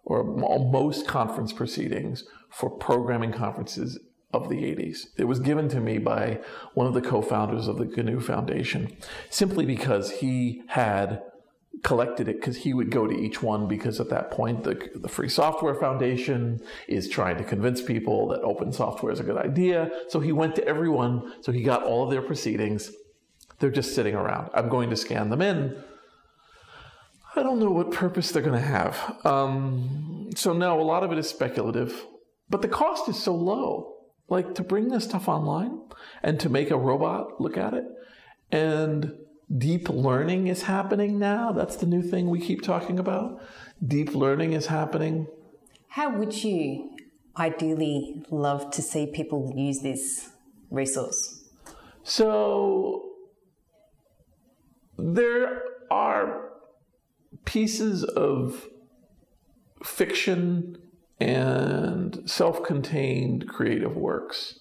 or 0.03 0.23
most 0.23 1.07
conference 1.07 1.51
proceedings 1.51 2.25
for 2.51 2.69
programming 2.69 3.31
conferences 3.31 3.97
of 4.31 4.49
the 4.49 4.57
80s. 4.57 5.07
It 5.17 5.23
was 5.23 5.39
given 5.39 5.67
to 5.69 5.79
me 5.79 5.97
by 5.97 6.41
one 6.75 6.85
of 6.85 6.93
the 6.93 7.01
co 7.01 7.23
founders 7.23 7.67
of 7.67 7.77
the 7.77 7.85
GNU 7.85 8.19
Foundation 8.19 8.95
simply 9.31 9.65
because 9.65 10.11
he 10.11 10.61
had 10.67 11.23
collected 11.83 12.27
it 12.27 12.39
because 12.39 12.57
he 12.57 12.73
would 12.73 12.89
go 12.89 13.05
to 13.07 13.13
each 13.13 13.41
one 13.43 13.67
because 13.67 13.99
at 13.99 14.09
that 14.09 14.31
point 14.31 14.63
the, 14.63 14.89
the 14.95 15.07
free 15.07 15.29
software 15.29 15.75
foundation 15.75 16.61
is 16.87 17.09
trying 17.09 17.37
to 17.37 17.43
convince 17.43 17.81
people 17.81 18.27
that 18.29 18.41
open 18.41 18.71
software 18.71 19.11
is 19.11 19.19
a 19.19 19.23
good 19.23 19.37
idea. 19.37 19.89
So 20.09 20.19
he 20.19 20.31
went 20.31 20.55
to 20.55 20.67
everyone 20.67 21.33
so 21.41 21.51
he 21.51 21.61
got 21.61 21.83
all 21.83 22.03
of 22.03 22.11
their 22.11 22.21
proceedings. 22.21 22.91
They're 23.59 23.71
just 23.71 23.95
sitting 23.95 24.15
around. 24.15 24.49
I'm 24.53 24.69
going 24.69 24.89
to 24.89 24.97
scan 24.97 25.29
them 25.29 25.41
in. 25.41 25.81
I 27.35 27.43
don't 27.43 27.59
know 27.59 27.71
what 27.71 27.91
purpose 27.91 28.31
they're 28.31 28.41
going 28.41 28.59
to 28.59 28.65
have. 28.65 29.17
Um, 29.25 30.29
so 30.35 30.53
no 30.53 30.79
a 30.79 30.83
lot 30.83 31.03
of 31.03 31.11
it 31.11 31.17
is 31.17 31.29
speculative 31.29 32.05
but 32.49 32.61
the 32.61 32.67
cost 32.67 33.09
is 33.09 33.21
so 33.21 33.35
low. 33.35 33.93
Like 34.27 34.55
to 34.55 34.63
bring 34.63 34.89
this 34.89 35.03
stuff 35.03 35.27
online 35.27 35.81
and 36.23 36.39
to 36.39 36.49
make 36.49 36.71
a 36.71 36.77
robot 36.77 37.39
look 37.39 37.57
at 37.57 37.73
it 37.73 37.85
and 38.51 39.13
deep 39.55 39.89
learning 39.89 40.47
is 40.47 40.63
happening 40.63 41.19
now. 41.19 41.51
That's 41.51 41.75
the 41.75 41.85
new 41.85 42.01
thing 42.01 42.29
we 42.29 42.39
keep 42.39 42.61
talking 42.61 42.99
about. 42.99 43.41
Deep 43.85 44.15
learning 44.15 44.53
is 44.53 44.67
happening. 44.67 45.27
How 45.89 46.17
would 46.17 46.43
you 46.43 46.95
ideally 47.37 48.23
love 48.29 48.71
to 48.71 48.81
see 48.81 49.07
people 49.07 49.53
use 49.55 49.81
this 49.81 50.29
resource? 50.69 51.49
So, 52.03 53.11
there 54.97 55.61
are 55.91 56.49
pieces 57.45 58.03
of 58.03 58.67
fiction 59.83 60.77
and 61.19 62.29
self 62.29 62.63
contained 62.63 63.47
creative 63.47 63.95
works 63.95 64.59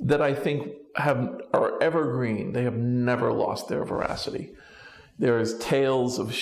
that 0.00 0.22
I 0.22 0.34
think 0.34 0.68
have 0.96 1.40
are 1.52 1.80
evergreen. 1.82 2.52
They 2.52 2.64
have 2.64 2.76
never 2.76 3.32
lost 3.32 3.68
their 3.68 3.84
veracity. 3.84 4.52
There's 5.18 5.58
tales 5.58 6.18
of, 6.18 6.34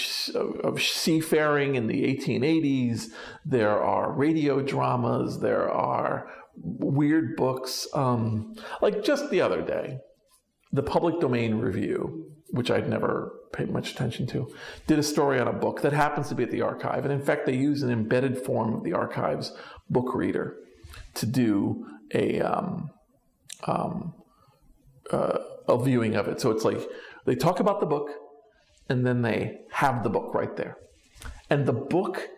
of 0.62 0.80
seafaring 0.80 1.74
in 1.74 1.88
the 1.88 2.04
1880s. 2.04 3.08
There 3.44 3.82
are 3.82 4.12
radio 4.12 4.62
dramas. 4.62 5.40
There 5.40 5.68
are 5.68 6.30
weird 6.56 7.34
books. 7.36 7.88
Um, 7.92 8.54
like 8.80 9.02
just 9.02 9.30
the 9.30 9.40
other 9.40 9.62
day, 9.62 9.98
the 10.72 10.84
Public 10.84 11.18
Domain 11.18 11.56
Review, 11.56 12.30
which 12.50 12.70
I'd 12.70 12.88
never 12.88 13.32
paid 13.52 13.70
much 13.70 13.92
attention 13.92 14.28
to, 14.28 14.48
did 14.86 15.00
a 15.00 15.02
story 15.02 15.40
on 15.40 15.48
a 15.48 15.52
book 15.52 15.82
that 15.82 15.92
happens 15.92 16.28
to 16.28 16.36
be 16.36 16.44
at 16.44 16.52
the 16.52 16.62
archive. 16.62 17.04
And 17.04 17.12
in 17.12 17.22
fact, 17.22 17.46
they 17.46 17.56
use 17.56 17.82
an 17.82 17.90
embedded 17.90 18.38
form 18.38 18.74
of 18.74 18.84
the 18.84 18.92
archive's 18.92 19.52
book 19.90 20.14
reader 20.14 20.56
to 21.14 21.26
do 21.26 21.84
a 22.14 22.40
um, 22.40 22.90
um, 23.66 24.14
uh, 25.10 25.38
a 25.68 25.82
viewing 25.82 26.14
of 26.16 26.28
it. 26.28 26.40
So 26.40 26.50
it's 26.50 26.64
like 26.64 26.80
they 27.24 27.34
talk 27.34 27.60
about 27.60 27.80
the 27.80 27.86
book 27.86 28.10
and 28.88 29.06
then 29.06 29.22
they 29.22 29.58
have 29.72 30.02
the 30.02 30.10
book 30.10 30.34
right 30.34 30.54
there. 30.56 30.76
And 31.50 31.66
the 31.66 31.72
book 31.72 32.28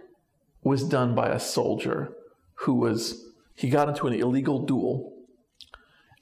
was 0.63 0.85
done 0.85 1.15
by 1.15 1.29
a 1.29 1.41
soldier 1.41 2.13
who 2.61 2.75
was, 2.75 3.25
he 3.55 3.69
got 3.69 3.89
into 3.89 4.07
an 4.07 4.15
illegal 4.15 4.65
duel 4.65 5.13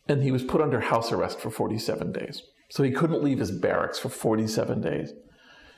and 0.09 0.23
he 0.23 0.33
was 0.33 0.43
put 0.43 0.61
under 0.61 0.81
house 0.81 1.13
arrest 1.13 1.41
for 1.41 1.51
47 1.51 2.13
days. 2.13 2.43
So 2.71 2.83
he 2.83 2.91
couldn't 2.91 3.23
leave 3.23 3.39
his 3.39 3.51
barracks 3.51 3.99
for 3.99 4.09
47 4.09 4.81
days. 4.81 5.13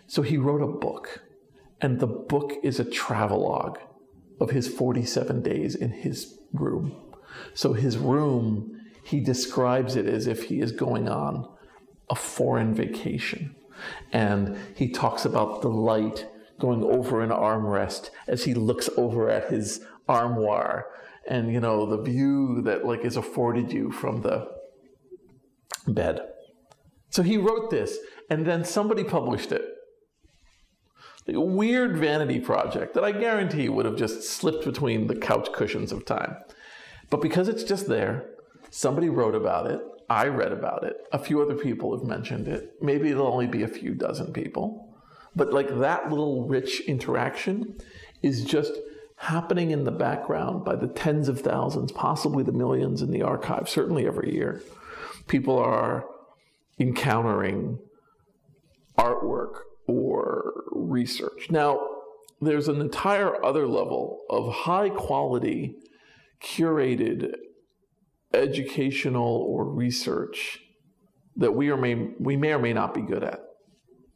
So 0.06 0.22
he 0.22 0.36
wrote 0.36 0.62
a 0.62 0.66
book, 0.66 1.22
and 1.80 2.00
the 2.00 2.06
book 2.06 2.54
is 2.64 2.80
a 2.80 2.84
travelogue 2.84 3.78
of 4.40 4.50
his 4.50 4.66
47 4.66 5.42
days 5.42 5.74
in 5.74 5.90
his 5.90 6.38
room. 6.52 6.96
So 7.54 7.74
his 7.74 7.96
room 7.96 8.79
he 9.10 9.18
describes 9.18 9.96
it 9.96 10.06
as 10.06 10.28
if 10.28 10.44
he 10.44 10.60
is 10.60 10.70
going 10.70 11.08
on 11.08 11.48
a 12.08 12.14
foreign 12.14 12.72
vacation. 12.72 13.56
And 14.12 14.56
he 14.76 14.88
talks 14.88 15.24
about 15.24 15.62
the 15.62 15.68
light 15.68 16.28
going 16.60 16.84
over 16.84 17.20
an 17.20 17.30
armrest 17.30 18.10
as 18.28 18.44
he 18.44 18.54
looks 18.54 18.88
over 18.96 19.28
at 19.28 19.50
his 19.50 19.80
armoire. 20.08 20.86
And 21.28 21.52
you 21.52 21.58
know 21.58 21.86
the 21.86 22.00
view 22.00 22.62
that 22.62 22.86
like 22.86 23.04
is 23.04 23.16
afforded 23.16 23.72
you 23.72 23.90
from 23.90 24.22
the 24.22 24.48
bed. 25.88 26.20
So 27.08 27.24
he 27.24 27.36
wrote 27.36 27.70
this 27.70 27.98
and 28.28 28.46
then 28.46 28.64
somebody 28.64 29.02
published 29.02 29.50
it. 29.50 29.64
A 31.26 31.40
weird 31.40 31.96
vanity 31.96 32.40
project 32.40 32.94
that 32.94 33.04
i 33.04 33.12
guarantee 33.12 33.68
would 33.68 33.86
have 33.86 33.96
just 33.96 34.22
slipped 34.22 34.64
between 34.64 35.06
the 35.06 35.16
couch 35.16 35.48
cushions 35.52 35.90
of 35.90 36.04
time. 36.04 36.36
But 37.08 37.22
because 37.22 37.48
it's 37.48 37.64
just 37.64 37.88
there 37.88 38.30
Somebody 38.70 39.08
wrote 39.08 39.34
about 39.34 39.66
it. 39.70 39.80
I 40.08 40.26
read 40.26 40.52
about 40.52 40.84
it. 40.84 40.96
A 41.12 41.18
few 41.18 41.40
other 41.40 41.54
people 41.54 41.96
have 41.96 42.06
mentioned 42.06 42.48
it. 42.48 42.74
Maybe 42.80 43.10
it'll 43.10 43.26
only 43.26 43.46
be 43.46 43.62
a 43.62 43.68
few 43.68 43.94
dozen 43.94 44.32
people. 44.32 44.88
But 45.36 45.52
like 45.52 45.78
that 45.78 46.10
little 46.10 46.48
rich 46.48 46.80
interaction 46.80 47.78
is 48.22 48.44
just 48.44 48.72
happening 49.16 49.70
in 49.70 49.84
the 49.84 49.92
background 49.92 50.64
by 50.64 50.74
the 50.76 50.88
tens 50.88 51.28
of 51.28 51.40
thousands, 51.40 51.92
possibly 51.92 52.42
the 52.42 52.52
millions 52.52 53.02
in 53.02 53.10
the 53.10 53.22
archive, 53.22 53.68
certainly 53.68 54.06
every 54.06 54.34
year. 54.34 54.62
People 55.28 55.58
are 55.58 56.06
encountering 56.78 57.78
artwork 58.98 59.60
or 59.86 60.64
research. 60.72 61.50
Now, 61.50 61.86
there's 62.40 62.68
an 62.68 62.80
entire 62.80 63.44
other 63.44 63.68
level 63.68 64.22
of 64.30 64.52
high 64.52 64.88
quality, 64.88 65.76
curated 66.42 67.34
educational 68.32 69.44
or 69.48 69.64
research 69.64 70.60
that 71.36 71.52
we 71.52 71.70
or 71.70 71.76
may 71.76 71.94
we 72.18 72.36
may 72.36 72.52
or 72.52 72.58
may 72.58 72.72
not 72.72 72.94
be 72.94 73.02
good 73.02 73.24
at. 73.24 73.40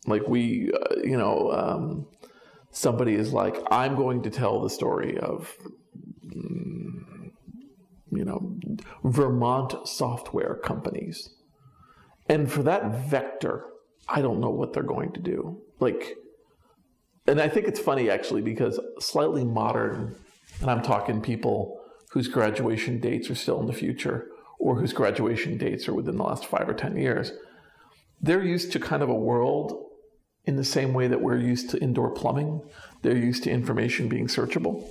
Like 0.06 0.28
we, 0.28 0.70
uh, 0.72 0.96
you 1.02 1.16
know, 1.16 1.50
um, 1.50 2.06
somebody 2.70 3.14
is 3.14 3.32
like, 3.32 3.56
I'm 3.70 3.94
going 3.96 4.22
to 4.22 4.30
tell 4.30 4.60
the 4.60 4.68
story 4.68 5.16
of, 5.18 5.56
mm, 6.26 7.30
you 8.10 8.24
know, 8.24 8.58
Vermont 9.02 9.88
software 9.88 10.56
companies, 10.56 11.30
and 12.28 12.50
for 12.50 12.62
that 12.64 13.08
vector, 13.08 13.64
I 14.08 14.20
don't 14.20 14.40
know 14.40 14.50
what 14.50 14.72
they're 14.72 14.82
going 14.82 15.12
to 15.12 15.20
do. 15.20 15.62
Like, 15.80 16.16
and 17.26 17.40
I 17.40 17.48
think 17.48 17.66
it's 17.66 17.80
funny 17.80 18.10
actually 18.10 18.42
because 18.42 18.78
slightly 18.98 19.44
modern, 19.44 20.16
and 20.60 20.70
I'm 20.70 20.82
talking 20.82 21.22
people 21.22 21.80
whose 22.14 22.28
graduation 22.28 23.00
dates 23.00 23.28
are 23.28 23.34
still 23.34 23.58
in 23.58 23.66
the 23.66 23.72
future 23.72 24.28
or 24.60 24.78
whose 24.78 24.92
graduation 24.92 25.58
dates 25.58 25.88
are 25.88 25.94
within 25.94 26.16
the 26.16 26.22
last 26.22 26.46
five 26.46 26.68
or 26.68 26.72
10 26.72 26.96
years, 26.96 27.32
they're 28.20 28.44
used 28.44 28.70
to 28.70 28.78
kind 28.78 29.02
of 29.02 29.08
a 29.08 29.14
world 29.14 29.90
in 30.44 30.54
the 30.54 30.62
same 30.62 30.94
way 30.94 31.08
that 31.08 31.20
we're 31.20 31.36
used 31.36 31.70
to 31.70 31.82
indoor 31.82 32.12
plumbing. 32.12 32.62
They're 33.02 33.16
used 33.16 33.42
to 33.42 33.50
information 33.50 34.08
being 34.08 34.28
searchable. 34.28 34.88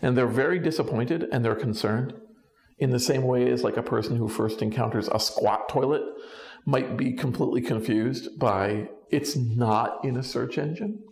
And 0.00 0.16
they're 0.16 0.26
very 0.26 0.58
disappointed 0.58 1.28
and 1.30 1.44
they're 1.44 1.54
concerned 1.54 2.14
in 2.78 2.88
the 2.88 2.98
same 2.98 3.24
way 3.24 3.50
as 3.50 3.62
like 3.62 3.76
a 3.76 3.82
person 3.82 4.16
who 4.16 4.26
first 4.26 4.62
encounters 4.62 5.08
a 5.08 5.20
squat 5.20 5.68
toilet 5.68 6.04
might 6.64 6.96
be 6.96 7.12
completely 7.12 7.60
confused 7.60 8.38
by 8.38 8.88
it's 9.10 9.36
not 9.36 10.02
in 10.02 10.16
a 10.16 10.22
search 10.22 10.56
engine 10.56 11.02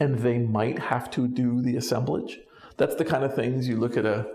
and 0.00 0.18
they 0.18 0.38
might 0.38 0.80
have 0.80 1.08
to 1.12 1.28
do 1.28 1.62
the 1.62 1.76
assemblage. 1.76 2.40
That's 2.78 2.96
the 2.96 3.04
kind 3.04 3.22
of 3.22 3.32
things 3.32 3.68
you 3.68 3.76
look 3.76 3.96
at 3.96 4.04
a 4.04 4.26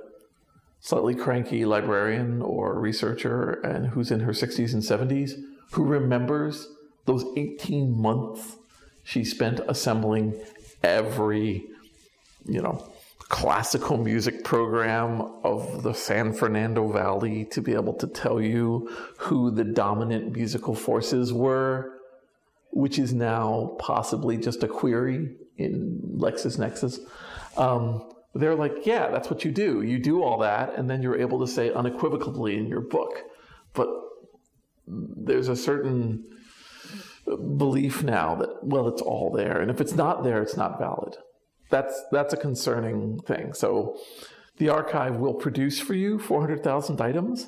slightly 0.81 1.15
cranky 1.15 1.63
librarian 1.63 2.41
or 2.41 2.79
researcher 2.79 3.51
and 3.63 3.87
who's 3.87 4.11
in 4.11 4.19
her 4.19 4.33
60s 4.33 4.73
and 4.73 4.83
70s 4.83 5.33
who 5.71 5.85
remembers 5.85 6.67
those 7.05 7.23
18 7.37 7.99
months 7.99 8.57
she 9.03 9.23
spent 9.23 9.59
assembling 9.67 10.39
every, 10.83 11.67
you 12.45 12.61
know, 12.61 12.87
classical 13.19 13.97
music 13.97 14.43
program 14.43 15.21
of 15.43 15.83
the 15.83 15.93
San 15.93 16.33
Fernando 16.33 16.91
Valley 16.91 17.45
to 17.45 17.61
be 17.61 17.73
able 17.73 17.93
to 17.93 18.07
tell 18.07 18.41
you 18.41 18.89
who 19.17 19.51
the 19.51 19.63
dominant 19.63 20.35
musical 20.35 20.75
forces 20.75 21.31
were, 21.31 21.93
which 22.71 22.99
is 22.99 23.13
now 23.13 23.75
possibly 23.79 24.37
just 24.37 24.63
a 24.63 24.67
query 24.67 25.35
in 25.57 26.01
LexisNexis. 26.17 26.99
Um, 27.57 28.09
they're 28.33 28.55
like, 28.55 28.85
yeah, 28.85 29.09
that's 29.09 29.29
what 29.29 29.43
you 29.43 29.51
do. 29.51 29.81
You 29.81 29.99
do 29.99 30.23
all 30.23 30.39
that, 30.39 30.75
and 30.75 30.89
then 30.89 31.01
you're 31.01 31.19
able 31.19 31.39
to 31.39 31.47
say 31.47 31.71
unequivocally 31.71 32.57
in 32.57 32.67
your 32.67 32.81
book. 32.81 33.23
But 33.73 33.89
there's 34.87 35.47
a 35.47 35.55
certain 35.55 36.23
belief 37.25 38.03
now 38.03 38.35
that, 38.35 38.49
well, 38.63 38.87
it's 38.87 39.01
all 39.01 39.31
there. 39.31 39.59
And 39.59 39.69
if 39.69 39.81
it's 39.81 39.95
not 39.95 40.23
there, 40.23 40.41
it's 40.41 40.57
not 40.57 40.79
valid 40.79 41.15
that's 41.71 42.03
that's 42.11 42.33
a 42.33 42.37
concerning 42.37 43.17
thing. 43.21 43.53
So 43.53 43.97
the 44.57 44.69
archive 44.69 45.15
will 45.15 45.33
produce 45.33 45.79
for 45.79 45.95
you 45.95 46.19
400,000 46.19 47.01
items, 47.01 47.47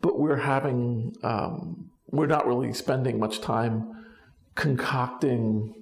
but 0.00 0.18
we're 0.18 0.38
having 0.38 1.14
um, 1.22 1.90
we're 2.08 2.26
not 2.26 2.48
really 2.48 2.72
spending 2.72 3.20
much 3.20 3.40
time 3.40 3.92
concocting 4.56 5.74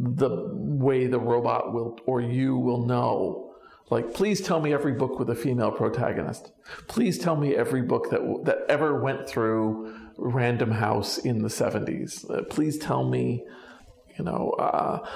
the 0.00 0.50
way 0.54 1.06
the 1.06 1.18
robot 1.18 1.72
will 1.72 1.98
or 2.06 2.20
you 2.20 2.56
will 2.56 2.86
know. 2.86 3.52
Like 3.90 4.14
please 4.14 4.40
tell 4.40 4.60
me 4.60 4.72
every 4.72 4.92
book 4.92 5.18
with 5.18 5.30
a 5.30 5.34
female 5.34 5.72
protagonist. 5.72 6.52
Please 6.86 7.18
tell 7.18 7.36
me 7.36 7.56
every 7.56 7.82
book 7.82 8.10
that 8.10 8.20
that 8.44 8.58
ever 8.68 9.00
went 9.00 9.28
through 9.28 9.94
random 10.16 10.72
house 10.72 11.18
in 11.18 11.42
the 11.42 11.48
70s 11.48 12.28
uh, 12.28 12.42
please 12.50 12.76
tell 12.76 13.08
me 13.08 13.44
you 14.18 14.24
know 14.24 14.50
uh, 14.58 15.06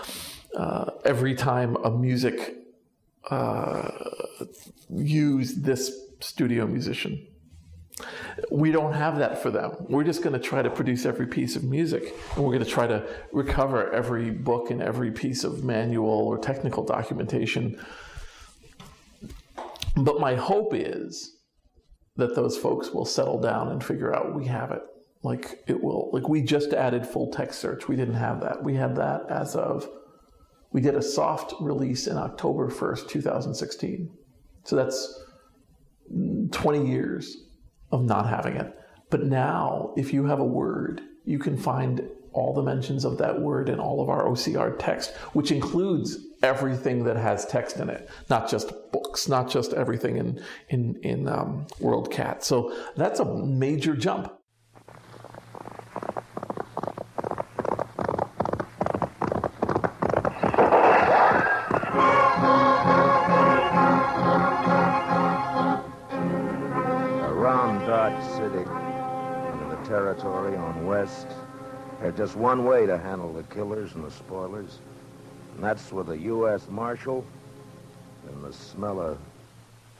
uh, 0.56 0.90
every 1.04 1.34
time 1.34 1.76
a 1.82 1.90
music 1.90 2.56
uh, 3.30 3.90
used 4.90 5.64
this 5.64 5.92
studio 6.20 6.66
musician. 6.66 7.26
We 8.50 8.70
don't 8.70 8.92
have 8.92 9.18
that 9.18 9.42
for 9.42 9.50
them. 9.50 9.76
We're 9.88 10.04
just 10.04 10.22
going 10.22 10.32
to 10.32 10.38
try 10.38 10.62
to 10.62 10.70
produce 10.70 11.06
every 11.06 11.26
piece 11.26 11.56
of 11.56 11.64
music, 11.64 12.14
and 12.34 12.44
we're 12.44 12.52
going 12.52 12.64
to 12.64 12.70
try 12.70 12.86
to 12.86 13.06
recover 13.32 13.92
every 13.92 14.30
book 14.30 14.70
and 14.70 14.82
every 14.82 15.10
piece 15.10 15.44
of 15.44 15.64
manual 15.64 16.08
or 16.08 16.38
technical 16.38 16.84
documentation. 16.84 17.78
But 19.96 20.20
my 20.20 20.34
hope 20.34 20.74
is 20.74 21.36
that 22.16 22.34
those 22.34 22.56
folks 22.56 22.90
will 22.90 23.04
settle 23.04 23.40
down 23.40 23.68
and 23.68 23.82
figure 23.82 24.14
out 24.14 24.34
we 24.34 24.46
have 24.46 24.70
it. 24.70 24.82
Like 25.22 25.62
it 25.68 25.82
will, 25.82 26.10
like 26.12 26.28
we 26.28 26.42
just 26.42 26.72
added 26.72 27.06
full 27.06 27.30
text 27.30 27.60
search. 27.60 27.88
We 27.88 27.94
didn't 27.94 28.14
have 28.14 28.40
that. 28.40 28.64
We 28.64 28.74
had 28.74 28.96
that 28.96 29.22
as 29.30 29.54
of 29.54 29.88
we 30.72 30.80
did 30.80 30.94
a 30.94 31.02
soft 31.02 31.54
release 31.60 32.06
in 32.06 32.16
October 32.16 32.70
1st, 32.70 33.08
2016. 33.08 34.10
So 34.64 34.76
that's 34.76 35.22
20 36.50 36.86
years 36.88 37.36
of 37.92 38.04
not 38.04 38.28
having 38.28 38.56
it. 38.56 38.76
But 39.10 39.24
now, 39.24 39.92
if 39.96 40.12
you 40.12 40.24
have 40.24 40.40
a 40.40 40.44
word, 40.44 41.02
you 41.24 41.38
can 41.38 41.56
find 41.56 42.08
all 42.32 42.54
the 42.54 42.62
mentions 42.62 43.04
of 43.04 43.18
that 43.18 43.40
word 43.40 43.68
in 43.68 43.78
all 43.78 44.00
of 44.00 44.08
our 44.08 44.24
OCR 44.24 44.74
text, 44.78 45.14
which 45.34 45.52
includes 45.52 46.18
everything 46.42 47.04
that 47.04 47.16
has 47.16 47.46
text 47.46 47.76
in 47.76 47.90
it, 47.90 48.08
not 48.30 48.48
just 48.48 48.72
books, 48.90 49.28
not 49.28 49.50
just 49.50 49.72
everything 49.74 50.16
in 50.16 50.42
in 50.70 50.98
in 51.02 51.28
um, 51.28 51.66
WorldCat. 51.80 52.42
So 52.42 52.74
that's 52.96 53.20
a 53.20 53.24
major 53.24 53.94
jump. 53.94 54.32
Just 72.22 72.36
one 72.36 72.64
way 72.64 72.86
to 72.86 72.96
handle 72.96 73.32
the 73.32 73.42
killers 73.52 73.96
and 73.96 74.04
the 74.04 74.10
spoilers, 74.12 74.78
and 75.56 75.64
that's 75.64 75.90
with 75.90 76.08
a 76.10 76.18
U.S. 76.18 76.68
Marshal 76.70 77.26
and 78.28 78.44
the 78.44 78.52
smell 78.52 79.00
of 79.00 79.18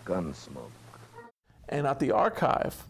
gun 0.04 0.32
smoke. 0.32 0.70
And 1.68 1.84
at 1.84 1.98
the 1.98 2.12
archive, 2.12 2.86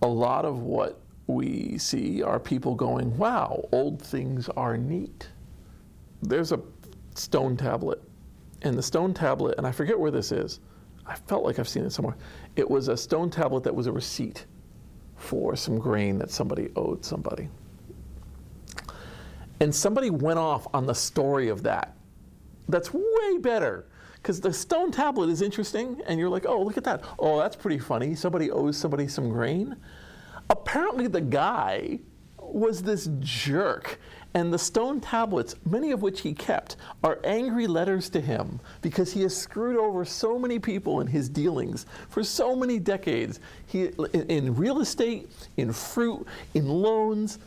a 0.00 0.06
lot 0.06 0.44
of 0.44 0.60
what 0.60 1.00
we 1.26 1.76
see 1.78 2.22
are 2.22 2.38
people 2.38 2.76
going, 2.76 3.18
wow, 3.18 3.68
old 3.72 4.00
things 4.00 4.48
are 4.50 4.76
neat. 4.76 5.28
There's 6.22 6.52
a 6.52 6.60
stone 7.16 7.56
tablet, 7.56 8.00
and 8.62 8.78
the 8.78 8.82
stone 8.84 9.12
tablet, 9.12 9.56
and 9.58 9.66
I 9.66 9.72
forget 9.72 9.98
where 9.98 10.12
this 10.12 10.30
is, 10.30 10.60
I 11.04 11.16
felt 11.16 11.42
like 11.42 11.58
I've 11.58 11.68
seen 11.68 11.82
it 11.84 11.90
somewhere. 11.90 12.16
It 12.54 12.70
was 12.70 12.86
a 12.86 12.96
stone 12.96 13.28
tablet 13.28 13.64
that 13.64 13.74
was 13.74 13.88
a 13.88 13.92
receipt 13.92 14.46
for 15.16 15.56
some 15.56 15.80
grain 15.80 16.16
that 16.18 16.30
somebody 16.30 16.70
owed 16.76 17.04
somebody. 17.04 17.48
And 19.60 19.74
somebody 19.74 20.10
went 20.10 20.38
off 20.38 20.66
on 20.72 20.86
the 20.86 20.94
story 20.94 21.48
of 21.48 21.62
that. 21.64 21.96
That's 22.68 22.92
way 22.92 23.38
better 23.40 23.86
because 24.16 24.40
the 24.40 24.52
stone 24.52 24.90
tablet 24.90 25.30
is 25.30 25.42
interesting, 25.42 26.00
and 26.06 26.18
you're 26.18 26.28
like, 26.28 26.44
oh, 26.46 26.62
look 26.62 26.76
at 26.76 26.84
that. 26.84 27.02
Oh, 27.18 27.38
that's 27.38 27.56
pretty 27.56 27.78
funny. 27.78 28.14
Somebody 28.14 28.50
owes 28.50 28.76
somebody 28.76 29.08
some 29.08 29.30
grain. 29.30 29.76
Apparently, 30.50 31.06
the 31.06 31.20
guy 31.20 32.00
was 32.38 32.82
this 32.82 33.08
jerk 33.20 33.98
and 34.34 34.52
the 34.52 34.58
stone 34.58 35.00
tablets, 35.00 35.54
many 35.64 35.90
of 35.90 36.02
which 36.02 36.20
he 36.20 36.34
kept, 36.34 36.76
are 37.02 37.18
angry 37.24 37.66
letters 37.66 38.10
to 38.10 38.20
him 38.20 38.60
because 38.82 39.12
he 39.12 39.22
has 39.22 39.36
screwed 39.36 39.76
over 39.76 40.04
so 40.04 40.38
many 40.38 40.58
people 40.58 41.00
in 41.00 41.06
his 41.06 41.28
dealings 41.28 41.86
for 42.08 42.22
so 42.22 42.54
many 42.54 42.78
decades. 42.78 43.40
He, 43.66 43.86
in 44.12 44.54
real 44.54 44.80
estate, 44.80 45.28
in 45.56 45.72
fruit, 45.72 46.26
in 46.54 46.68
loans, 46.68 47.38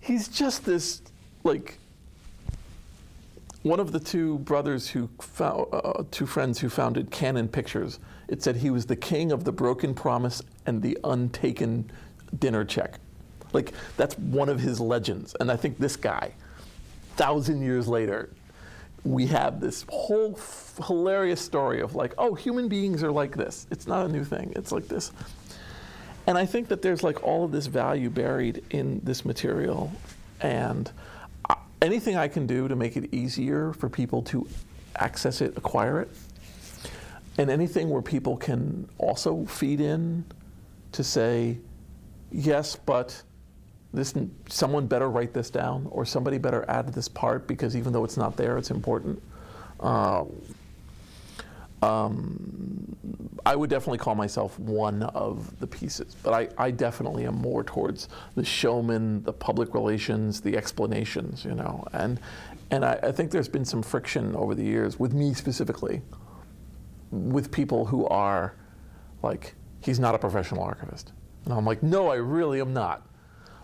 he's 0.00 0.28
just 0.28 0.64
this 0.64 1.00
like 1.44 1.78
one 3.62 3.80
of 3.80 3.92
the 3.92 4.00
two 4.00 4.38
brothers 4.38 4.88
who 4.88 5.08
found, 5.20 5.66
uh, 5.72 6.04
two 6.10 6.26
friends 6.26 6.58
who 6.58 6.68
founded 6.68 7.10
Cannon 7.10 7.48
Pictures. 7.48 7.98
It 8.28 8.42
said 8.42 8.56
he 8.56 8.70
was 8.70 8.86
the 8.86 8.96
king 8.96 9.32
of 9.32 9.44
the 9.44 9.52
broken 9.52 9.94
promise 9.94 10.40
and 10.66 10.80
the 10.80 10.96
untaken 11.04 11.90
dinner 12.38 12.64
check. 12.64 12.98
Like 13.52 13.72
that's 13.96 14.16
one 14.18 14.48
of 14.48 14.60
his 14.60 14.80
legends. 14.80 15.34
And 15.40 15.50
I 15.50 15.56
think 15.56 15.78
this 15.78 15.96
guy, 15.96 16.32
thousand 17.16 17.62
years 17.62 17.88
later, 17.88 18.30
we 19.04 19.26
have 19.26 19.60
this 19.60 19.84
whole 19.88 20.34
f- 20.36 20.78
hilarious 20.86 21.40
story 21.40 21.80
of 21.80 21.94
like, 21.94 22.14
oh, 22.18 22.34
human 22.34 22.68
beings 22.68 23.02
are 23.02 23.10
like 23.10 23.34
this. 23.36 23.66
It's 23.70 23.86
not 23.86 24.06
a 24.06 24.08
new 24.08 24.24
thing. 24.24 24.52
It's 24.56 24.72
like 24.72 24.88
this. 24.88 25.12
And 26.26 26.36
I 26.38 26.46
think 26.46 26.68
that 26.68 26.82
there's 26.82 27.02
like 27.02 27.22
all 27.24 27.44
of 27.44 27.50
this 27.50 27.66
value 27.66 28.10
buried 28.10 28.62
in 28.70 29.00
this 29.02 29.24
material, 29.24 29.90
and 30.40 30.88
uh, 30.88 30.92
anything 31.82 32.16
I 32.16 32.28
can 32.28 32.46
do 32.46 32.68
to 32.68 32.76
make 32.76 32.96
it 32.96 33.12
easier 33.12 33.72
for 33.72 33.88
people 33.88 34.22
to 34.22 34.46
access 34.96 35.40
it, 35.40 35.56
acquire 35.56 36.00
it, 36.00 36.10
and 37.38 37.50
anything 37.50 37.90
where 37.90 38.02
people 38.02 38.36
can 38.36 38.88
also 38.98 39.44
feed 39.46 39.80
in 39.80 40.24
to 40.92 41.04
say, 41.04 41.58
yes, 42.30 42.76
but 42.76 43.22
this 43.92 44.14
someone 44.48 44.86
better 44.86 45.10
write 45.10 45.32
this 45.32 45.50
down 45.50 45.88
or 45.90 46.04
somebody 46.04 46.38
better 46.38 46.64
add 46.68 46.92
this 46.92 47.08
part 47.08 47.46
because 47.48 47.74
even 47.74 47.92
though 47.92 48.04
it's 48.04 48.16
not 48.16 48.36
there 48.36 48.56
it's 48.56 48.70
important. 48.70 49.20
Uh, 49.80 50.24
Um, 51.82 52.96
I 53.46 53.56
would 53.56 53.70
definitely 53.70 53.98
call 53.98 54.14
myself 54.14 54.58
one 54.58 55.02
of 55.02 55.58
the 55.60 55.66
pieces, 55.66 56.14
but 56.22 56.34
I, 56.34 56.48
I 56.66 56.70
definitely 56.70 57.24
am 57.26 57.36
more 57.36 57.64
towards 57.64 58.08
the 58.34 58.44
showman, 58.44 59.22
the 59.22 59.32
public 59.32 59.72
relations, 59.72 60.40
the 60.40 60.56
explanations, 60.56 61.44
you 61.44 61.54
know. 61.54 61.84
And, 61.92 62.20
and 62.70 62.84
I, 62.84 62.98
I 63.02 63.12
think 63.12 63.30
there's 63.30 63.48
been 63.48 63.64
some 63.64 63.82
friction 63.82 64.36
over 64.36 64.54
the 64.54 64.62
years, 64.62 64.98
with 64.98 65.14
me 65.14 65.32
specifically, 65.32 66.02
with 67.10 67.50
people 67.50 67.86
who 67.86 68.06
are 68.08 68.54
like, 69.22 69.54
he's 69.80 69.98
not 69.98 70.14
a 70.14 70.18
professional 70.18 70.62
archivist. 70.62 71.12
And 71.46 71.54
I'm 71.54 71.64
like, 71.64 71.82
no, 71.82 72.08
I 72.08 72.16
really 72.16 72.60
am 72.60 72.74
not. 72.74 73.06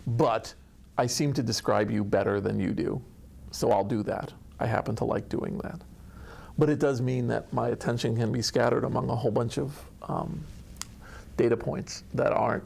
But 0.07 0.53
I 0.97 1.05
seem 1.05 1.33
to 1.33 1.43
describe 1.43 1.91
you 1.91 2.03
better 2.03 2.41
than 2.41 2.59
you 2.59 2.71
do, 2.71 3.01
so 3.51 3.71
I'll 3.71 3.83
do 3.83 4.01
that. 4.03 4.33
I 4.59 4.65
happen 4.65 4.95
to 4.95 5.05
like 5.05 5.29
doing 5.29 5.59
that. 5.59 5.81
But 6.57 6.69
it 6.69 6.79
does 6.79 7.01
mean 7.01 7.27
that 7.27 7.51
my 7.53 7.69
attention 7.69 8.15
can 8.15 8.31
be 8.31 8.41
scattered 8.41 8.83
among 8.83 9.09
a 9.09 9.15
whole 9.15 9.31
bunch 9.31 9.57
of 9.57 9.79
um, 10.03 10.43
data 11.37 11.55
points 11.55 12.03
that 12.15 12.33
aren't 12.33 12.63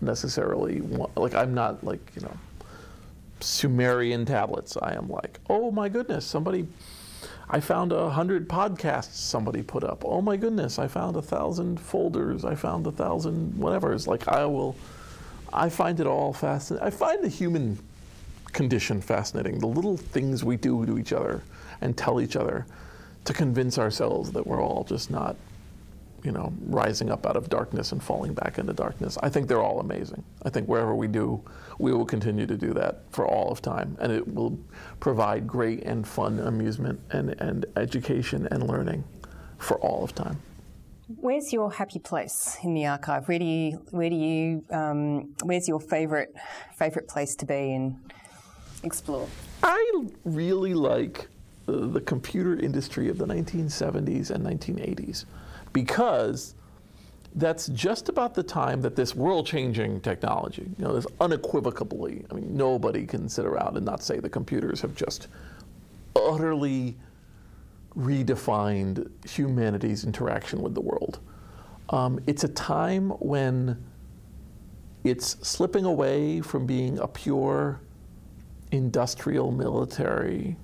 necessarily 0.00 0.80
like 1.16 1.34
I'm 1.34 1.54
not 1.54 1.84
like 1.84 2.00
you 2.14 2.22
know 2.22 2.36
Sumerian 3.40 4.24
tablets. 4.24 4.76
I 4.80 4.94
am 4.94 5.08
like, 5.08 5.38
oh 5.48 5.70
my 5.70 5.88
goodness, 5.88 6.24
somebody. 6.24 6.66
I 7.48 7.60
found 7.60 7.92
a 7.92 8.08
hundred 8.08 8.48
podcasts 8.48 9.16
somebody 9.16 9.62
put 9.62 9.84
up. 9.84 10.02
Oh 10.04 10.22
my 10.22 10.36
goodness, 10.36 10.78
I 10.78 10.88
found 10.88 11.16
a 11.16 11.22
thousand 11.22 11.78
folders. 11.78 12.44
I 12.44 12.54
found 12.54 12.86
a 12.86 12.90
thousand 12.90 13.56
whatever. 13.58 13.92
It's 13.92 14.06
like 14.06 14.26
I 14.28 14.46
will. 14.46 14.74
I 15.52 15.68
find 15.68 16.00
it 16.00 16.06
all 16.06 16.32
fascinating. 16.32 16.86
I 16.86 16.90
find 16.90 17.22
the 17.22 17.28
human 17.28 17.78
condition 18.52 19.00
fascinating. 19.00 19.58
The 19.58 19.66
little 19.66 19.96
things 19.96 20.42
we 20.42 20.56
do 20.56 20.86
to 20.86 20.98
each 20.98 21.12
other 21.12 21.42
and 21.80 21.96
tell 21.96 22.20
each 22.20 22.34
other 22.34 22.66
to 23.24 23.32
convince 23.32 23.78
ourselves 23.78 24.32
that 24.32 24.46
we're 24.46 24.62
all 24.62 24.84
just 24.84 25.10
not, 25.10 25.36
you 26.22 26.32
know, 26.32 26.52
rising 26.66 27.10
up 27.10 27.26
out 27.26 27.36
of 27.36 27.48
darkness 27.48 27.92
and 27.92 28.02
falling 28.02 28.34
back 28.34 28.58
into 28.58 28.72
darkness. 28.72 29.18
I 29.22 29.28
think 29.28 29.48
they're 29.48 29.62
all 29.62 29.80
amazing. 29.80 30.22
I 30.42 30.50
think 30.50 30.68
wherever 30.68 30.94
we 30.94 31.06
do, 31.06 31.42
we 31.78 31.92
will 31.92 32.06
continue 32.06 32.46
to 32.46 32.56
do 32.56 32.72
that 32.74 33.02
for 33.10 33.26
all 33.26 33.50
of 33.50 33.60
time, 33.60 33.96
and 34.00 34.12
it 34.12 34.26
will 34.34 34.58
provide 35.00 35.46
great 35.46 35.82
and 35.82 36.06
fun 36.06 36.38
amusement 36.38 37.00
and, 37.10 37.30
and 37.40 37.66
education 37.76 38.48
and 38.50 38.68
learning 38.68 39.04
for 39.58 39.76
all 39.78 40.04
of 40.04 40.14
time. 40.14 40.38
Where's 41.20 41.52
your 41.52 41.70
happy 41.70 41.98
place 41.98 42.56
in 42.62 42.72
the 42.72 42.86
archive? 42.86 43.28
Where 43.28 43.38
do 43.38 43.44
you, 43.44 43.82
where 43.90 44.08
do 44.08 44.16
you, 44.16 44.64
um, 44.70 45.34
where's 45.42 45.68
your 45.68 45.78
favourite, 45.78 46.28
favourite 46.76 47.08
place 47.08 47.36
to 47.36 47.44
be 47.44 47.74
and 47.74 47.96
explore? 48.82 49.28
I 49.62 50.06
really 50.24 50.72
like 50.72 51.28
the 51.66 52.00
computer 52.00 52.58
industry 52.58 53.08
of 53.08 53.18
the 53.18 53.26
1970s 53.26 54.30
and 54.30 54.44
1980s 54.44 55.24
because 55.72 56.54
that's 57.36 57.66
just 57.68 58.08
about 58.08 58.34
the 58.34 58.42
time 58.42 58.80
that 58.82 58.94
this 58.94 59.14
world-changing 59.14 60.00
technology, 60.00 60.70
you 60.78 60.84
know, 60.84 60.94
this 60.94 61.06
unequivocally, 61.20 62.24
I 62.30 62.34
mean, 62.34 62.56
nobody 62.56 63.06
can 63.06 63.28
sit 63.28 63.44
around 63.44 63.76
and 63.76 63.84
not 63.84 64.02
say 64.02 64.20
the 64.20 64.28
computers 64.28 64.80
have 64.82 64.94
just 64.94 65.26
utterly 66.14 66.96
redefined 67.96 69.10
humanity's 69.28 70.04
interaction 70.04 70.62
with 70.62 70.74
the 70.74 70.80
world. 70.80 71.18
Um, 71.90 72.20
it's 72.26 72.44
a 72.44 72.48
time 72.48 73.10
when 73.10 73.82
it's 75.02 75.36
slipping 75.46 75.84
away 75.84 76.40
from 76.40 76.66
being 76.66 76.98
a 76.98 77.08
pure 77.08 77.80
industrial 78.70 79.50
military 79.50 80.56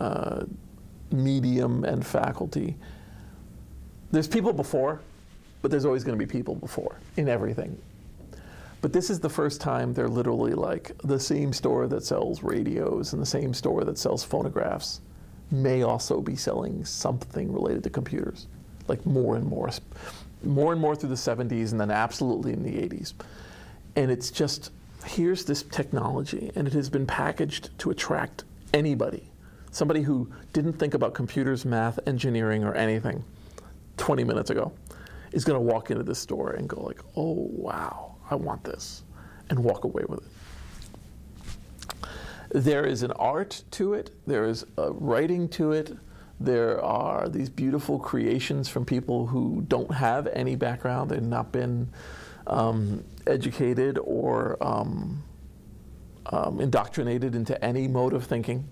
uh, 0.00 0.44
medium 1.10 1.84
and 1.84 2.06
faculty. 2.06 2.76
There's 4.10 4.28
people 4.28 4.52
before, 4.52 5.00
but 5.62 5.70
there's 5.70 5.84
always 5.84 6.04
going 6.04 6.18
to 6.18 6.24
be 6.24 6.30
people 6.30 6.54
before 6.54 6.98
in 7.16 7.28
everything. 7.28 7.78
But 8.80 8.92
this 8.92 9.10
is 9.10 9.18
the 9.18 9.28
first 9.28 9.60
time 9.60 9.92
they're 9.92 10.08
literally 10.08 10.52
like 10.52 10.92
the 11.02 11.18
same 11.18 11.52
store 11.52 11.88
that 11.88 12.04
sells 12.04 12.42
radios 12.42 13.12
and 13.12 13.20
the 13.20 13.26
same 13.26 13.52
store 13.52 13.82
that 13.84 13.98
sells 13.98 14.22
phonographs 14.22 15.00
may 15.50 15.82
also 15.82 16.20
be 16.20 16.36
selling 16.36 16.84
something 16.84 17.52
related 17.52 17.82
to 17.82 17.90
computers, 17.90 18.46
like 18.86 19.04
more 19.04 19.34
and 19.34 19.46
more, 19.46 19.70
more 20.44 20.72
and 20.72 20.80
more 20.80 20.94
through 20.94 21.08
the 21.08 21.14
70s 21.16 21.72
and 21.72 21.80
then 21.80 21.90
absolutely 21.90 22.52
in 22.52 22.62
the 22.62 22.70
80s. 22.70 23.14
And 23.96 24.10
it's 24.12 24.30
just, 24.30 24.70
here's 25.04 25.44
this 25.44 25.64
technology 25.64 26.52
and 26.54 26.68
it 26.68 26.74
has 26.74 26.88
been 26.88 27.06
packaged 27.06 27.76
to 27.80 27.90
attract 27.90 28.44
anybody 28.72 29.27
somebody 29.70 30.02
who 30.02 30.30
didn't 30.52 30.74
think 30.74 30.94
about 30.94 31.14
computers, 31.14 31.64
math, 31.64 31.98
engineering, 32.06 32.64
or 32.64 32.74
anything 32.74 33.24
20 33.96 34.24
minutes 34.24 34.50
ago 34.50 34.72
is 35.32 35.44
going 35.44 35.56
to 35.56 35.60
walk 35.60 35.90
into 35.90 36.02
this 36.02 36.18
store 36.18 36.52
and 36.52 36.68
go 36.68 36.80
like, 36.82 37.00
"Oh 37.16 37.48
wow, 37.50 38.16
I 38.30 38.34
want 38.34 38.64
this," 38.64 39.02
and 39.50 39.58
walk 39.58 39.84
away 39.84 40.04
with 40.08 40.20
it. 40.20 40.28
There 42.50 42.86
is 42.86 43.02
an 43.02 43.12
art 43.12 43.62
to 43.72 43.92
it. 43.92 44.10
There 44.26 44.44
is 44.44 44.64
a 44.78 44.90
writing 44.92 45.48
to 45.50 45.72
it. 45.72 45.96
There 46.40 46.82
are 46.82 47.28
these 47.28 47.50
beautiful 47.50 47.98
creations 47.98 48.68
from 48.68 48.84
people 48.84 49.26
who 49.26 49.64
don't 49.68 49.92
have 49.92 50.28
any 50.28 50.56
background. 50.56 51.10
They've 51.10 51.22
not 51.22 51.52
been 51.52 51.88
um, 52.46 53.04
educated 53.26 53.98
or 53.98 54.56
um, 54.62 55.22
um, 56.26 56.60
indoctrinated 56.60 57.34
into 57.34 57.62
any 57.62 57.88
mode 57.88 58.14
of 58.14 58.24
thinking 58.24 58.66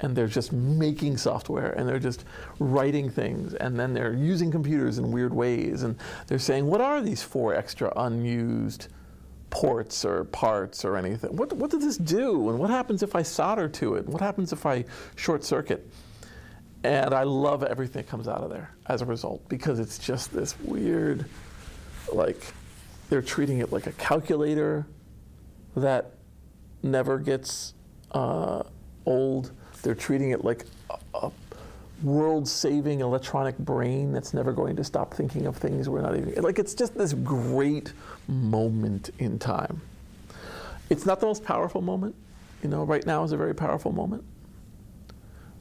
and 0.00 0.14
they're 0.14 0.26
just 0.26 0.52
making 0.52 1.16
software 1.16 1.70
and 1.72 1.88
they're 1.88 1.98
just 1.98 2.24
writing 2.58 3.10
things 3.10 3.54
and 3.54 3.78
then 3.78 3.94
they're 3.94 4.12
using 4.12 4.50
computers 4.50 4.98
in 4.98 5.10
weird 5.10 5.32
ways 5.32 5.82
and 5.82 5.96
they're 6.26 6.38
saying 6.38 6.66
what 6.66 6.80
are 6.80 7.00
these 7.00 7.22
four 7.22 7.54
extra 7.54 7.92
unused 7.96 8.88
ports 9.48 10.04
or 10.04 10.24
parts 10.24 10.84
or 10.84 10.96
anything? 10.96 11.34
What, 11.34 11.52
what 11.52 11.70
does 11.70 11.82
this 11.82 11.96
do? 11.96 12.50
And 12.50 12.58
what 12.58 12.68
happens 12.68 13.02
if 13.02 13.14
i 13.14 13.22
solder 13.22 13.68
to 13.68 13.94
it? 13.94 14.06
What 14.06 14.20
happens 14.20 14.52
if 14.52 14.66
i 14.66 14.84
short 15.14 15.44
circuit? 15.44 15.88
And 16.84 17.14
i 17.14 17.22
love 17.22 17.62
everything 17.62 18.02
that 18.02 18.08
comes 18.08 18.28
out 18.28 18.42
of 18.42 18.50
there 18.50 18.74
as 18.86 19.02
a 19.02 19.06
result 19.06 19.48
because 19.48 19.78
it's 19.78 19.98
just 19.98 20.32
this 20.32 20.58
weird 20.60 21.24
like 22.12 22.52
they're 23.08 23.22
treating 23.22 23.58
it 23.58 23.72
like 23.72 23.86
a 23.86 23.92
calculator 23.92 24.86
that 25.76 26.12
never 26.82 27.18
gets 27.18 27.74
uh, 28.12 28.62
old 29.04 29.52
they're 29.86 29.94
treating 29.94 30.30
it 30.32 30.44
like 30.44 30.64
a, 30.90 30.98
a 31.14 31.30
world 32.02 32.48
saving 32.48 33.00
electronic 33.00 33.56
brain 33.56 34.12
that's 34.12 34.34
never 34.34 34.52
going 34.52 34.74
to 34.74 34.82
stop 34.82 35.14
thinking 35.14 35.46
of 35.46 35.56
things 35.56 35.88
we're 35.88 36.02
not 36.02 36.16
even. 36.16 36.42
Like, 36.42 36.58
it's 36.58 36.74
just 36.74 36.98
this 36.98 37.12
great 37.12 37.92
moment 38.26 39.10
in 39.20 39.38
time. 39.38 39.80
It's 40.90 41.06
not 41.06 41.20
the 41.20 41.26
most 41.26 41.44
powerful 41.44 41.82
moment. 41.82 42.16
You 42.64 42.68
know, 42.68 42.82
right 42.82 43.06
now 43.06 43.22
is 43.22 43.30
a 43.30 43.36
very 43.36 43.54
powerful 43.54 43.92
moment. 43.92 44.24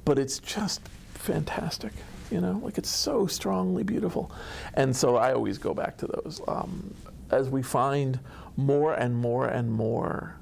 But 0.05 0.17
it's 0.17 0.39
just 0.39 0.81
fantastic. 1.13 1.93
You 2.31 2.41
know, 2.41 2.59
like 2.63 2.79
it's 2.79 2.89
so 2.89 3.27
strongly 3.27 3.83
beautiful. 3.83 4.31
And 4.73 4.95
so 4.95 5.17
I 5.17 5.33
always 5.33 5.59
go 5.59 5.75
back 5.75 5.97
to 5.97 6.07
those. 6.07 6.41
Um, 6.47 6.95
as 7.29 7.49
we 7.49 7.61
find 7.61 8.19
more 8.57 8.95
and 8.95 9.15
more 9.15 9.45
and 9.45 9.71
more, 9.71 10.35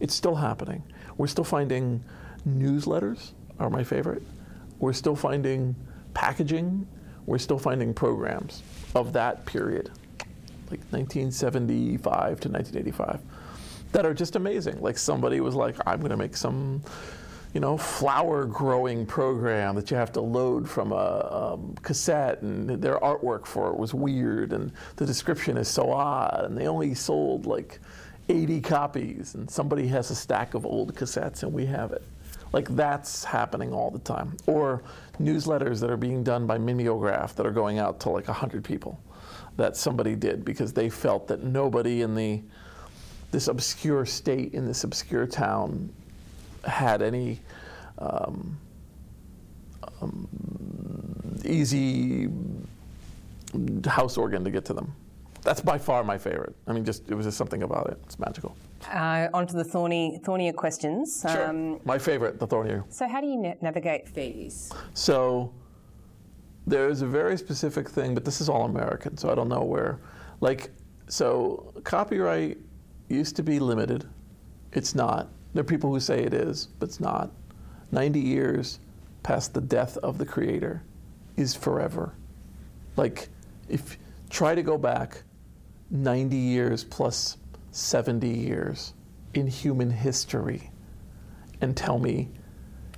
it's 0.00 0.14
still 0.14 0.34
happening. 0.34 0.82
We're 1.16 1.28
still 1.28 1.44
finding 1.44 2.02
newsletters 2.46 3.32
are 3.58 3.70
my 3.70 3.84
favorite. 3.84 4.22
We're 4.78 4.92
still 4.92 5.16
finding 5.16 5.74
packaging. 6.14 6.86
We're 7.26 7.38
still 7.38 7.58
finding 7.58 7.92
programs 7.92 8.62
of 8.94 9.12
that 9.12 9.44
period, 9.44 9.90
like 10.70 10.80
1975 10.90 12.40
to 12.40 12.48
1985, 12.48 13.20
that 13.92 14.06
are 14.06 14.14
just 14.14 14.36
amazing. 14.36 14.80
Like 14.80 14.96
somebody 14.96 15.40
was 15.40 15.54
like, 15.54 15.76
I'm 15.86 15.98
going 15.98 16.10
to 16.10 16.16
make 16.16 16.36
some, 16.36 16.82
you 17.52 17.60
know, 17.60 17.76
flower 17.76 18.46
growing 18.46 19.04
program 19.04 19.74
that 19.74 19.90
you 19.90 19.96
have 19.96 20.12
to 20.12 20.20
load 20.20 20.68
from 20.68 20.92
a 20.92 21.54
um, 21.54 21.74
cassette, 21.82 22.40
and 22.42 22.68
their 22.68 22.98
artwork 23.00 23.46
for 23.46 23.68
it 23.70 23.76
was 23.76 23.92
weird, 23.92 24.52
and 24.52 24.72
the 24.96 25.04
description 25.04 25.58
is 25.58 25.68
so 25.68 25.90
odd, 25.92 26.46
and 26.46 26.56
they 26.56 26.66
only 26.66 26.94
sold 26.94 27.44
like 27.46 27.78
80 28.28 28.60
copies, 28.60 29.34
and 29.34 29.50
somebody 29.50 29.86
has 29.88 30.10
a 30.10 30.14
stack 30.14 30.54
of 30.54 30.64
old 30.64 30.94
cassettes, 30.94 31.42
and 31.42 31.52
we 31.52 31.66
have 31.66 31.92
it. 31.92 32.02
Like 32.52 32.74
that's 32.74 33.24
happening 33.24 33.72
all 33.72 33.90
the 33.90 33.98
time. 33.98 34.36
Or 34.46 34.82
newsletters 35.20 35.80
that 35.80 35.90
are 35.90 35.96
being 35.96 36.22
done 36.22 36.46
by 36.46 36.58
Mimeograph 36.58 37.34
that 37.36 37.46
are 37.46 37.50
going 37.52 37.78
out 37.78 38.00
to 38.00 38.10
like 38.10 38.28
100 38.28 38.64
people 38.64 39.00
that 39.56 39.76
somebody 39.76 40.14
did 40.14 40.44
because 40.44 40.72
they 40.72 40.88
felt 40.88 41.28
that 41.28 41.42
nobody 41.42 42.02
in 42.02 42.14
the 42.14 42.40
this 43.30 43.48
obscure 43.48 44.06
state 44.06 44.54
in 44.54 44.66
this 44.66 44.84
obscure 44.84 45.26
town 45.26 45.92
had 46.64 47.02
any 47.02 47.38
um, 47.98 48.56
um, 50.00 50.28
easy 51.44 52.28
house 53.86 54.16
organ 54.16 54.44
to 54.44 54.50
get 54.50 54.64
to 54.64 54.72
them. 54.72 54.94
That's 55.42 55.60
by 55.60 55.76
far 55.78 56.04
my 56.04 56.16
favorite. 56.18 56.56
I 56.66 56.72
mean, 56.72 56.84
just 56.84 57.10
it 57.10 57.14
was 57.14 57.26
just 57.26 57.36
something 57.36 57.62
about 57.62 57.88
it. 57.90 57.98
It's 58.04 58.18
magical. 58.18 58.56
Uh, 58.86 59.28
onto 59.34 59.54
the 59.54 59.64
thorny, 59.64 60.20
thornier 60.24 60.52
questions. 60.52 61.24
Sure. 61.28 61.48
Um, 61.48 61.80
My 61.84 61.98
favorite, 61.98 62.38
the 62.38 62.46
thornier. 62.46 62.84
So, 62.90 63.08
how 63.08 63.20
do 63.20 63.26
you 63.26 63.36
na- 63.36 63.54
navigate 63.60 64.08
fees? 64.08 64.72
So, 64.94 65.52
there's 66.66 67.02
a 67.02 67.06
very 67.06 67.36
specific 67.36 67.88
thing, 67.88 68.14
but 68.14 68.24
this 68.24 68.40
is 68.40 68.48
all 68.48 68.64
American, 68.64 69.16
so 69.16 69.30
I 69.30 69.34
don't 69.34 69.48
know 69.48 69.62
where. 69.62 69.98
Like, 70.40 70.70
so 71.08 71.72
copyright 71.84 72.58
used 73.08 73.36
to 73.36 73.42
be 73.42 73.58
limited. 73.58 74.06
It's 74.72 74.94
not. 74.94 75.28
There 75.54 75.62
are 75.62 75.64
people 75.64 75.90
who 75.92 75.98
say 76.00 76.22
it 76.22 76.34
is, 76.34 76.66
but 76.78 76.88
it's 76.88 77.00
not. 77.00 77.30
90 77.90 78.20
years 78.20 78.80
past 79.22 79.54
the 79.54 79.60
death 79.62 79.96
of 79.98 80.18
the 80.18 80.26
creator 80.26 80.82
is 81.36 81.54
forever. 81.54 82.14
Like, 82.96 83.28
if 83.68 83.98
try 84.30 84.54
to 84.54 84.62
go 84.62 84.76
back 84.76 85.22
90 85.90 86.36
years 86.36 86.84
plus 86.84 87.38
70 87.78 88.28
years 88.28 88.92
in 89.34 89.46
human 89.46 89.90
history 89.90 90.70
and 91.60 91.76
tell 91.76 91.98
me 91.98 92.28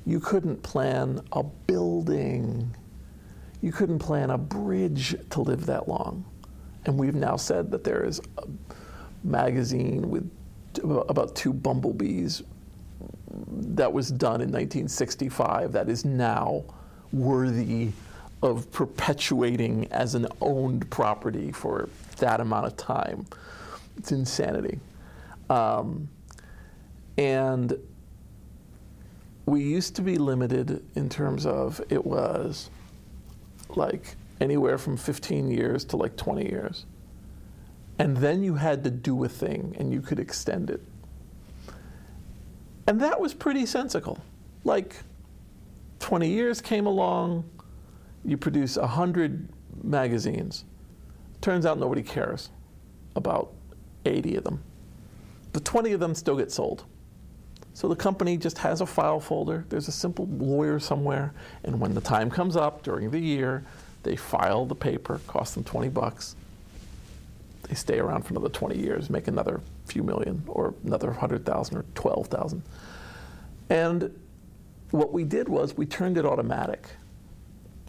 you 0.06 0.18
couldn't 0.20 0.62
plan 0.62 1.20
a 1.32 1.42
building, 1.42 2.74
you 3.60 3.72
couldn't 3.72 3.98
plan 3.98 4.30
a 4.30 4.38
bridge 4.38 5.14
to 5.30 5.42
live 5.42 5.66
that 5.66 5.86
long. 5.86 6.24
And 6.86 6.98
we've 6.98 7.14
now 7.14 7.36
said 7.36 7.70
that 7.72 7.84
there 7.84 8.04
is 8.04 8.20
a 8.38 8.46
magazine 9.22 10.08
with 10.08 10.30
about 11.08 11.36
two 11.36 11.52
bumblebees 11.52 12.42
that 13.50 13.92
was 13.92 14.10
done 14.10 14.40
in 14.40 14.48
1965 14.48 15.72
that 15.72 15.90
is 15.90 16.06
now 16.06 16.64
worthy 17.12 17.90
of 18.42 18.70
perpetuating 18.72 19.86
as 19.92 20.14
an 20.14 20.26
owned 20.40 20.88
property 20.90 21.52
for 21.52 21.90
that 22.16 22.40
amount 22.40 22.66
of 22.66 22.76
time. 22.78 23.26
It's 23.96 24.12
insanity. 24.12 24.81
Um, 25.48 26.09
and 27.18 27.76
we 29.46 29.62
used 29.62 29.96
to 29.96 30.03
be 30.03 30.16
limited 30.16 30.85
in 30.94 31.09
terms 31.09 31.44
of 31.44 31.81
it 31.90 32.05
was 32.05 32.70
like 33.76 34.16
anywhere 34.40 34.79
from 34.79 34.96
15 34.96 35.50
years 35.50 35.85
to 35.87 35.96
like 35.96 36.16
20 36.16 36.48
years. 36.48 36.87
And 37.98 38.16
then 38.16 38.42
you 38.42 38.55
had 38.55 38.83
to 38.85 38.90
do 38.90 39.24
a 39.24 39.29
thing 39.29 39.76
and 39.79 39.92
you 39.92 40.00
could 40.00 40.18
extend 40.18 40.70
it. 40.70 40.81
And 42.87 43.00
that 43.00 43.20
was 43.20 43.35
pretty 43.35 43.66
sensical. 43.66 44.18
Like 44.64 44.96
20 45.98 46.29
years 46.29 46.61
came 46.61 46.87
along, 46.87 47.48
you 48.24 48.37
produce 48.37 48.76
100 48.76 49.48
magazines. 49.83 50.64
Turns 51.40 51.66
out 51.66 51.79
nobody 51.79 52.03
cares 52.03 52.50
about 53.16 53.53
80 54.04 54.36
of 54.36 54.44
them. 54.44 54.62
The 55.52 55.60
20 55.60 55.92
of 55.92 56.00
them 56.00 56.14
still 56.14 56.36
get 56.36 56.52
sold. 56.52 56.84
So 57.74 57.88
the 57.88 57.96
company 57.96 58.36
just 58.36 58.58
has 58.58 58.80
a 58.80 58.86
file 58.86 59.20
folder. 59.20 59.64
There's 59.68 59.88
a 59.88 59.92
simple 59.92 60.26
lawyer 60.26 60.78
somewhere, 60.78 61.32
and 61.64 61.80
when 61.80 61.94
the 61.94 62.00
time 62.00 62.30
comes 62.30 62.56
up 62.56 62.82
during 62.82 63.10
the 63.10 63.18
year, 63.18 63.64
they 64.02 64.16
file 64.16 64.66
the 64.66 64.74
paper, 64.74 65.20
cost 65.26 65.54
them 65.54 65.64
20 65.64 65.88
bucks. 65.88 66.36
They 67.62 67.74
stay 67.74 67.98
around 67.98 68.22
for 68.22 68.32
another 68.32 68.48
20 68.48 68.76
years, 68.76 69.10
make 69.10 69.28
another 69.28 69.60
few 69.86 70.02
million, 70.02 70.42
or 70.46 70.74
another 70.84 71.08
100,000 71.08 71.76
or 71.76 71.84
12,000. 71.94 72.62
And 73.70 74.20
what 74.90 75.12
we 75.12 75.24
did 75.24 75.48
was 75.48 75.76
we 75.76 75.86
turned 75.86 76.18
it 76.18 76.26
automatic, 76.26 76.88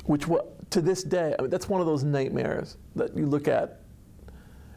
which 0.05 0.25
to 0.69 0.81
this 0.81 1.03
day, 1.03 1.35
I 1.37 1.41
mean, 1.41 1.51
that's 1.51 1.67
one 1.67 1.81
of 1.81 1.87
those 1.87 2.03
nightmares 2.03 2.77
that 2.95 3.17
you 3.17 3.25
look 3.25 3.47
at. 3.47 3.80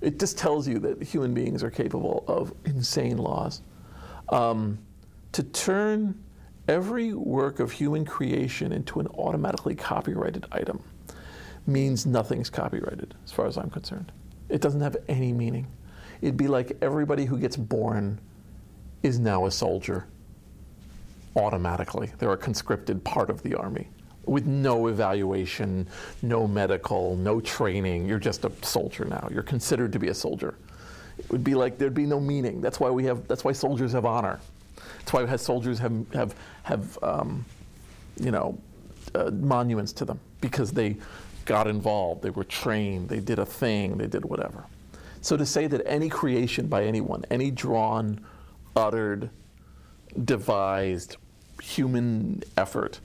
It 0.04 0.18
just 0.18 0.36
tells 0.36 0.68
you 0.68 0.78
that 0.80 1.02
human 1.02 1.32
beings 1.32 1.64
are 1.64 1.70
capable 1.70 2.24
of 2.28 2.52
insane 2.66 3.16
laws. 3.16 3.62
Um, 4.28 4.78
to 5.32 5.42
turn 5.42 6.22
every 6.68 7.14
work 7.14 7.58
of 7.58 7.72
human 7.72 8.04
creation 8.04 8.70
into 8.72 9.00
an 9.00 9.06
automatically 9.08 9.74
copyrighted 9.74 10.46
item 10.52 10.82
means 11.66 12.04
nothing's 12.04 12.50
copyrighted, 12.50 13.14
as 13.24 13.32
far 13.32 13.46
as 13.46 13.56
I'm 13.56 13.70
concerned. 13.70 14.12
It 14.50 14.60
doesn't 14.60 14.82
have 14.82 14.98
any 15.08 15.32
meaning. 15.32 15.66
It'd 16.20 16.36
be 16.36 16.48
like 16.48 16.76
everybody 16.82 17.24
who 17.24 17.38
gets 17.38 17.56
born 17.56 18.20
is 19.02 19.18
now 19.18 19.46
a 19.46 19.50
soldier 19.50 20.06
automatically. 21.34 22.12
They're 22.18 22.32
a 22.32 22.36
conscripted 22.36 23.02
part 23.04 23.30
of 23.30 23.42
the 23.42 23.54
army 23.54 23.88
with 24.26 24.46
no 24.46 24.88
evaluation, 24.88 25.88
no 26.22 26.46
medical, 26.46 27.16
no 27.16 27.40
training. 27.40 28.06
You're 28.06 28.18
just 28.18 28.44
a 28.44 28.52
soldier 28.62 29.04
now. 29.04 29.28
You're 29.32 29.42
considered 29.42 29.92
to 29.92 29.98
be 29.98 30.08
a 30.08 30.14
soldier. 30.14 30.54
It 31.18 31.30
would 31.30 31.44
be 31.44 31.54
like 31.54 31.78
there'd 31.78 31.94
be 31.94 32.06
no 32.06 32.20
meaning. 32.20 32.60
That's 32.60 32.80
why 32.80 32.90
we 32.90 33.04
have. 33.04 33.28
That's 33.28 33.44
why 33.44 33.52
soldiers 33.52 33.92
have 33.92 34.04
honor. 34.04 34.40
That's 34.98 35.12
why 35.12 35.36
soldiers 35.36 35.78
have 35.78 36.12
have 36.12 36.34
have 36.64 36.98
um, 37.02 37.44
you 38.18 38.30
know 38.30 38.58
uh, 39.14 39.30
monuments 39.30 39.92
to 39.94 40.04
them 40.04 40.18
because 40.40 40.72
they 40.72 40.96
got 41.44 41.66
involved, 41.66 42.22
they 42.22 42.30
were 42.30 42.44
trained, 42.44 43.08
they 43.08 43.20
did 43.20 43.38
a 43.38 43.46
thing, 43.46 43.98
they 43.98 44.06
did 44.06 44.24
whatever. 44.24 44.64
So 45.20 45.36
to 45.36 45.46
say 45.46 45.66
that 45.66 45.82
any 45.86 46.08
creation 46.08 46.66
by 46.66 46.84
anyone, 46.84 47.24
any 47.30 47.50
drawn, 47.50 48.24
uttered, 48.76 49.30
devised 50.24 51.16
human 51.62 52.42
effort 52.56 53.00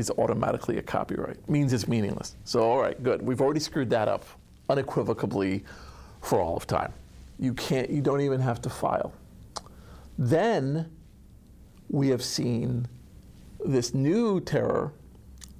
is 0.00 0.10
automatically 0.18 0.78
a 0.78 0.82
copyright 0.82 1.48
means 1.48 1.72
it's 1.72 1.86
meaningless. 1.86 2.34
So 2.44 2.62
all 2.62 2.80
right, 2.80 3.00
good. 3.02 3.22
We've 3.22 3.40
already 3.40 3.60
screwed 3.60 3.90
that 3.90 4.08
up 4.08 4.24
unequivocally 4.68 5.64
for 6.22 6.40
all 6.40 6.56
of 6.56 6.66
time. 6.66 6.92
You 7.38 7.54
can't 7.54 7.88
you 7.88 8.02
don't 8.02 8.20
even 8.20 8.40
have 8.40 8.60
to 8.62 8.70
file. 8.70 9.12
Then 10.18 10.90
we 11.88 12.08
have 12.08 12.22
seen 12.22 12.88
this 13.64 13.94
new 13.94 14.40
terror 14.40 14.92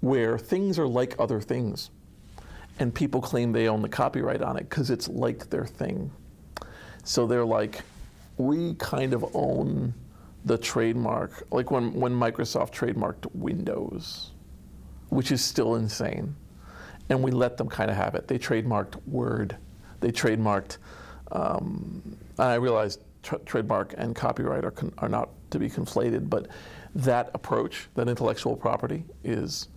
where 0.00 0.38
things 0.38 0.78
are 0.78 0.88
like 0.88 1.14
other 1.18 1.40
things 1.40 1.90
and 2.80 2.94
people 2.94 3.20
claim 3.20 3.52
they 3.52 3.68
own 3.68 3.82
the 3.82 3.88
copyright 3.88 4.42
on 4.42 4.56
it 4.56 4.68
because 4.68 4.90
it's 4.90 5.06
like 5.08 5.50
their 5.50 5.66
thing. 5.66 6.10
So 7.04 7.26
they're 7.26 7.44
like, 7.44 7.82
we 8.38 8.74
kind 8.74 9.12
of 9.12 9.36
own 9.36 9.94
the 10.44 10.56
trademark, 10.56 11.44
like 11.50 11.70
when, 11.70 11.92
when 11.92 12.12
Microsoft 12.12 12.72
trademarked 12.72 13.26
Windows, 13.34 14.32
which 15.08 15.32
is 15.32 15.44
still 15.44 15.74
insane. 15.74 16.34
And 17.08 17.22
we 17.22 17.30
let 17.30 17.56
them 17.56 17.68
kind 17.68 17.90
of 17.90 17.96
have 17.96 18.14
it. 18.14 18.28
They 18.28 18.38
trademarked 18.38 18.96
Word. 19.06 19.56
They 20.00 20.12
trademarked, 20.12 20.78
um, 21.32 22.16
I 22.38 22.54
realized 22.54 23.00
tra- 23.22 23.40
trademark 23.40 23.94
and 23.98 24.14
copyright 24.14 24.64
are, 24.64 24.70
con- 24.70 24.94
are 24.98 25.08
not 25.08 25.30
to 25.50 25.58
be 25.58 25.68
conflated, 25.68 26.30
but 26.30 26.48
that 26.94 27.30
approach, 27.34 27.88
that 27.94 28.08
intellectual 28.08 28.56
property, 28.56 29.04
is 29.24 29.68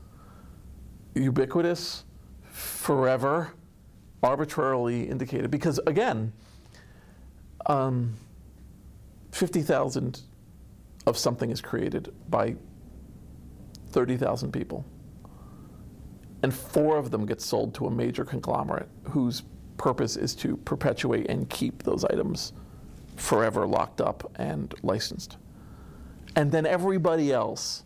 ubiquitous, 1.15 2.05
forever, 2.51 3.53
arbitrarily 4.21 5.09
indicated. 5.09 5.51
Because 5.51 5.79
again, 5.85 6.31
um, 7.65 8.13
50,000 9.31 10.21
of 11.05 11.17
something 11.17 11.51
is 11.51 11.61
created 11.61 12.13
by 12.29 12.55
30,000 13.91 14.51
people. 14.51 14.85
And 16.41 16.53
four 16.53 16.97
of 16.97 17.11
them 17.11 17.25
get 17.25 17.41
sold 17.41 17.73
to 17.75 17.87
a 17.87 17.91
major 17.91 18.25
conglomerate 18.25 18.89
whose 19.03 19.43
purpose 19.77 20.17
is 20.17 20.35
to 20.35 20.57
perpetuate 20.57 21.29
and 21.29 21.49
keep 21.49 21.83
those 21.83 22.03
items 22.05 22.53
forever 23.15 23.65
locked 23.65 24.01
up 24.01 24.31
and 24.35 24.73
licensed. 24.83 25.37
And 26.35 26.51
then 26.51 26.65
everybody 26.65 27.31
else, 27.31 27.83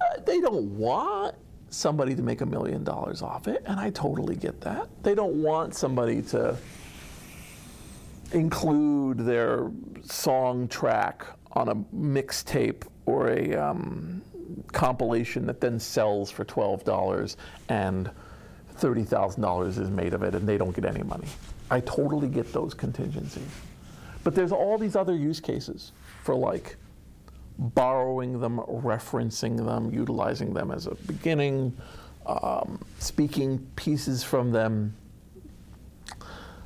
uh, 0.00 0.20
they 0.24 0.40
don't 0.40 0.76
want 0.76 1.34
somebody 1.68 2.14
to 2.14 2.22
make 2.22 2.40
a 2.40 2.46
million 2.46 2.84
dollars 2.84 3.22
off 3.22 3.48
it, 3.48 3.62
and 3.66 3.78
I 3.78 3.90
totally 3.90 4.36
get 4.36 4.60
that. 4.62 4.88
They 5.02 5.14
don't 5.14 5.42
want 5.42 5.74
somebody 5.74 6.22
to 6.22 6.56
include 8.32 9.18
their 9.18 9.70
song 10.02 10.68
track 10.68 11.26
on 11.54 11.68
a 11.68 11.74
mixtape 11.96 12.86
or 13.06 13.30
a 13.30 13.54
um, 13.54 14.22
compilation 14.72 15.46
that 15.46 15.60
then 15.60 15.78
sells 15.78 16.30
for 16.30 16.44
$12 16.44 17.36
and 17.68 18.10
$30,000 18.76 19.68
is 19.68 19.90
made 19.90 20.14
of 20.14 20.22
it 20.22 20.34
and 20.34 20.48
they 20.48 20.58
don't 20.58 20.74
get 20.74 20.84
any 20.84 21.02
money. 21.02 21.28
I 21.70 21.80
totally 21.80 22.28
get 22.28 22.52
those 22.52 22.74
contingencies. 22.74 23.48
But 24.22 24.34
there's 24.34 24.52
all 24.52 24.78
these 24.78 24.96
other 24.96 25.14
use 25.14 25.40
cases 25.40 25.92
for 26.22 26.34
like 26.34 26.76
borrowing 27.58 28.40
them, 28.40 28.58
referencing 28.58 29.64
them, 29.64 29.92
utilizing 29.92 30.52
them 30.52 30.70
as 30.70 30.86
a 30.86 30.94
beginning, 31.06 31.76
um, 32.26 32.82
speaking 32.98 33.58
pieces 33.76 34.24
from 34.24 34.50
them 34.50 34.94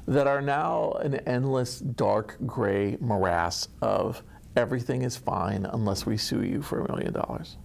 that 0.06 0.26
are 0.26 0.40
now 0.40 0.92
an 1.02 1.16
endless 1.26 1.80
dark 1.80 2.36
gray 2.46 2.96
morass 3.00 3.68
of 3.82 4.22
everything 4.58 5.02
is 5.02 5.16
fine 5.16 5.64
unless 5.64 6.04
we 6.04 6.16
sue 6.16 6.42
you 6.42 6.60
for 6.60 6.80
a 6.80 6.88
million 6.92 7.12
dollars. 7.12 7.56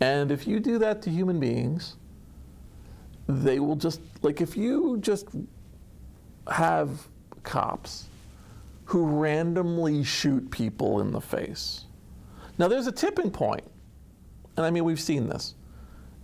And 0.00 0.32
if 0.32 0.46
you 0.46 0.58
do 0.58 0.78
that 0.78 1.02
to 1.02 1.10
human 1.10 1.38
beings, 1.38 1.96
they 3.28 3.60
will 3.60 3.76
just, 3.76 4.00
like, 4.22 4.40
if 4.40 4.56
you 4.56 4.98
just 4.98 5.28
have 6.50 7.06
cops 7.42 8.06
who 8.86 9.06
randomly 9.06 10.02
shoot 10.02 10.50
people 10.50 11.00
in 11.00 11.12
the 11.12 11.20
face, 11.20 11.84
now, 12.58 12.68
there's 12.68 12.86
a 12.86 12.92
tipping 12.92 13.30
point, 13.30 13.64
and 14.56 14.64
I 14.64 14.70
mean, 14.70 14.84
we've 14.84 15.00
seen 15.00 15.28
this. 15.28 15.54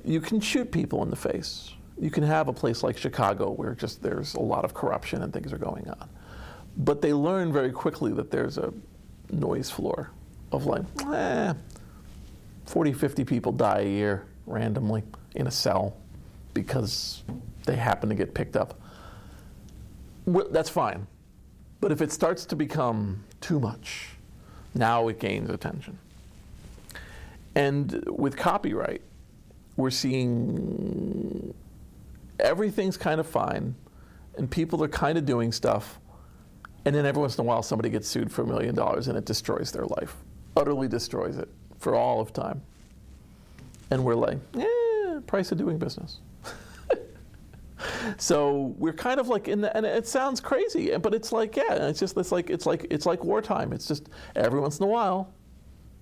you 0.05 0.21
can 0.21 0.41
shoot 0.41 0.71
people 0.71 1.03
in 1.03 1.11
the 1.11 1.17
face. 1.17 1.73
You 1.99 2.11
can 2.11 2.23
have 2.23 2.49
a 2.49 2.53
place 2.53 2.83
like 2.83 2.97
Chicago 2.97 3.51
where 3.51 3.75
just 3.75 4.03
there's 4.03 4.35
a 4.35 4.41
lot 4.41 4.65
of 4.65 4.73
corruption 4.73 5.23
and 5.23 5.33
things 5.33 5.53
are 5.53 5.59
going 5.59 5.89
on. 5.91 6.09
But 6.77 7.03
they 7.03 7.13
learn 7.13 7.53
very 7.53 7.73
quickly 7.73 8.13
that 8.13 8.31
there's 8.31 8.57
a 8.57 8.73
noise 9.33 9.71
floor 9.71 10.11
of 10.53 10.67
like, 10.67 10.85
eh, 11.13 11.55
40, 12.67 12.93
50 12.93 13.25
people 13.25 13.53
die 13.53 13.81
a 13.81 13.89
year 13.89 14.25
randomly 14.47 15.03
in 15.35 15.47
a 15.47 15.51
cell 15.51 15.97
because 16.55 17.23
they 17.67 17.77
happen 17.77 18.09
to 18.09 18.15
get 18.15 18.35
picked 18.35 18.57
up. 18.57 18.81
Well, 20.27 20.49
that's 20.51 20.71
fine. 20.71 21.07
But 21.81 21.93
if 21.93 22.03
it 22.03 22.13
starts 22.13 22.45
to 22.47 22.57
become 22.57 23.25
too 23.41 23.59
much, 23.59 24.11
now 24.75 25.09
it 25.09 25.19
gains 25.19 25.51
attention. 25.51 25.99
And 27.55 28.05
with 28.07 28.37
copyright, 28.37 29.03
we're 29.77 29.91
seeing 29.91 31.55
everything's 32.39 32.97
kind 32.97 33.21
of 33.21 33.27
fine, 33.27 33.75
and 34.37 34.51
people 34.51 34.83
are 34.85 34.89
kind 34.89 35.19
of 35.19 35.25
doing 35.25 35.53
stuff, 35.53 35.99
and 36.85 36.95
then 36.95 37.05
every 37.07 37.21
once 37.21 37.37
in 37.37 37.43
a 37.43 37.45
while 37.45 37.63
somebody 37.63 37.91
gets 37.91 38.09
sued 38.09 38.33
for 38.33 38.43
a 38.43 38.47
million 38.47 38.75
dollars 38.75 39.09
and 39.09 39.17
it 39.19 39.25
destroys 39.25 39.71
their 39.73 39.87
life, 39.87 40.17
utterly 40.57 40.89
destroys 40.89 41.37
it 41.37 41.49
for 41.79 41.95
all 41.95 42.21
of 42.21 42.33
time. 42.33 42.63
And 43.91 44.05
we're 44.05 44.15
like, 44.15 44.39
eh, 44.59 45.21
price 45.27 45.53
of 45.53 45.59
doing 45.59 45.79
business. 45.79 46.21
so 48.19 48.75
we're 48.79 48.93
kind 48.93 49.19
of 49.19 49.29
like 49.29 49.49
in 49.49 49.61
the, 49.61 49.77
and 49.77 49.85
it 49.85 50.07
sounds 50.07 50.41
crazy, 50.41 50.97
but 50.97 51.13
it's 51.13 51.33
like, 51.33 51.57
yeah, 51.57 51.89
it's 51.89 51.99
just, 51.99 52.17
it's 52.17 52.33
like, 52.33 52.51
it's 52.51 52.67
like, 52.67 52.87
it's 52.91 53.07
like 53.07 53.25
wartime. 53.25 53.73
It's 53.73 53.87
just 53.87 54.09
every 54.37 54.61
once 54.61 54.79
in 54.79 54.85
a 54.85 54.89
while, 54.89 55.33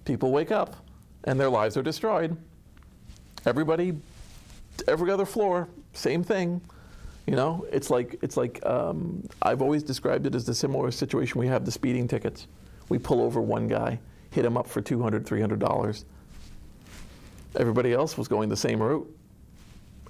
people 0.04 0.30
wake 0.30 0.52
up 0.52 0.76
and 1.24 1.40
their 1.40 1.48
lives 1.50 1.76
are 1.76 1.82
destroyed. 1.82 2.36
Everybody, 3.46 3.96
every 4.86 5.10
other 5.10 5.26
floor, 5.26 5.68
same 5.92 6.22
thing. 6.22 6.60
You 7.28 7.36
know, 7.36 7.66
it's 7.70 7.90
like 7.90 8.18
it's 8.22 8.38
like 8.38 8.64
um, 8.64 9.22
I've 9.42 9.60
always 9.60 9.82
described 9.82 10.26
it 10.26 10.34
as 10.34 10.46
the 10.46 10.54
similar 10.54 10.90
situation 10.90 11.38
we 11.38 11.46
have 11.46 11.66
the 11.66 11.70
speeding 11.70 12.08
tickets. 12.08 12.46
We 12.88 12.96
pull 12.96 13.20
over 13.20 13.42
one 13.42 13.68
guy, 13.68 14.00
hit 14.30 14.46
him 14.46 14.56
up 14.56 14.66
for 14.66 14.80
200 14.80 15.26
$300. 15.26 16.04
Everybody 17.56 17.92
else 17.92 18.16
was 18.16 18.28
going 18.28 18.48
the 18.48 18.56
same 18.56 18.82
route. 18.82 19.14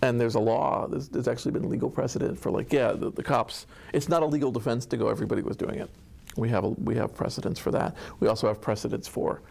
And 0.01 0.21
there's 0.21 0.37
a 0.37 0.41
law, 0.41 0.87
there's, 0.87 1.09
there's 1.09 1.27
actually 1.27 1.51
been 1.51 1.69
legal 1.69 1.91
precedent 1.91 2.39
for 2.39 2.53
like, 2.53 2.73
yeah, 2.73 2.93
the, 2.93 3.11
the, 3.11 3.23
cops, 3.25 3.67
it's 3.93 4.09
not 4.09 4.23
a 4.23 4.27
legal 4.27 4.53
defense 4.53 4.87
to 4.87 4.97
go, 4.97 5.09
everybody 5.09 5.43
was 5.43 5.57
doing 5.57 5.81
it. 5.81 5.91
We 6.37 6.49
have, 6.51 6.63
a, 6.63 6.69
we 6.69 6.95
have 6.95 7.17
precedents 7.17 7.59
for 7.59 7.73
that. 7.73 7.97
We 8.21 8.29
also 8.29 8.47
have 8.47 8.61
precedents 8.61 9.09
for 9.09 9.43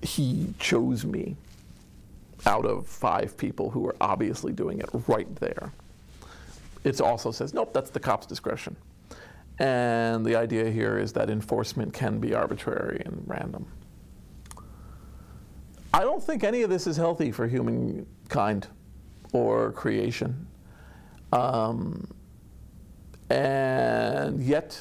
he 0.00 0.54
chose 0.58 1.04
me 1.04 1.36
out 2.46 2.64
of 2.64 2.86
five 2.86 3.36
people 3.36 3.68
who 3.68 3.80
were 3.80 3.96
obviously 4.00 4.54
doing 4.54 4.78
it 4.78 4.88
right 5.06 5.36
there. 5.36 5.70
It 6.84 7.00
also 7.00 7.30
says, 7.30 7.52
nope, 7.52 7.72
that's 7.72 7.90
the 7.90 8.00
cop's 8.00 8.26
discretion. 8.26 8.76
And 9.58 10.24
the 10.24 10.36
idea 10.36 10.70
here 10.70 10.98
is 10.98 11.12
that 11.12 11.28
enforcement 11.28 11.92
can 11.92 12.18
be 12.18 12.34
arbitrary 12.34 13.02
and 13.04 13.22
random. 13.26 13.66
I 15.92 16.00
don't 16.00 16.22
think 16.22 16.44
any 16.44 16.62
of 16.62 16.70
this 16.70 16.86
is 16.86 16.96
healthy 16.96 17.30
for 17.30 17.46
humankind 17.46 18.68
or 19.32 19.72
creation. 19.72 20.46
Um, 21.32 22.08
and 23.28 24.42
yet, 24.42 24.80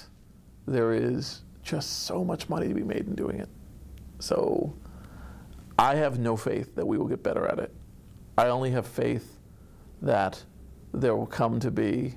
there 0.65 0.93
is 0.93 1.41
just 1.61 2.03
so 2.03 2.23
much 2.23 2.47
money 2.47 2.67
to 2.67 2.73
be 2.73 2.83
made 2.83 3.07
in 3.07 3.15
doing 3.15 3.39
it. 3.39 3.49
So, 4.19 4.73
I 5.77 5.95
have 5.95 6.19
no 6.19 6.37
faith 6.37 6.75
that 6.75 6.85
we 6.85 6.97
will 6.97 7.07
get 7.07 7.21
better 7.21 7.45
at 7.47 7.59
it. 7.59 7.73
I 8.37 8.47
only 8.47 8.71
have 8.71 8.85
faith 8.85 9.37
that 10.01 10.43
there 10.93 11.15
will 11.15 11.25
come 11.25 11.59
to 11.59 11.71
be 11.71 12.15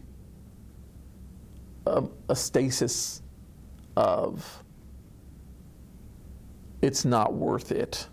a, 1.86 2.02
a 2.28 2.36
stasis 2.36 3.22
of 3.96 4.62
it's 6.80 7.04
not 7.04 7.34
worth 7.34 7.70
it 7.70 8.06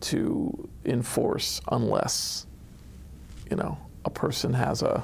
to 0.00 0.68
enforce 0.84 1.60
unless 1.70 2.46
you 3.50 3.56
know 3.56 3.78
a 4.04 4.10
person 4.10 4.52
has 4.52 4.82
a 4.82 5.02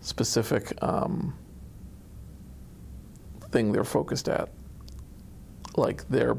specific 0.00 0.72
um, 0.82 1.34
thing 3.50 3.72
they're 3.72 3.84
focused 3.84 4.28
at 4.28 4.48
like 5.76 6.08
their 6.08 6.36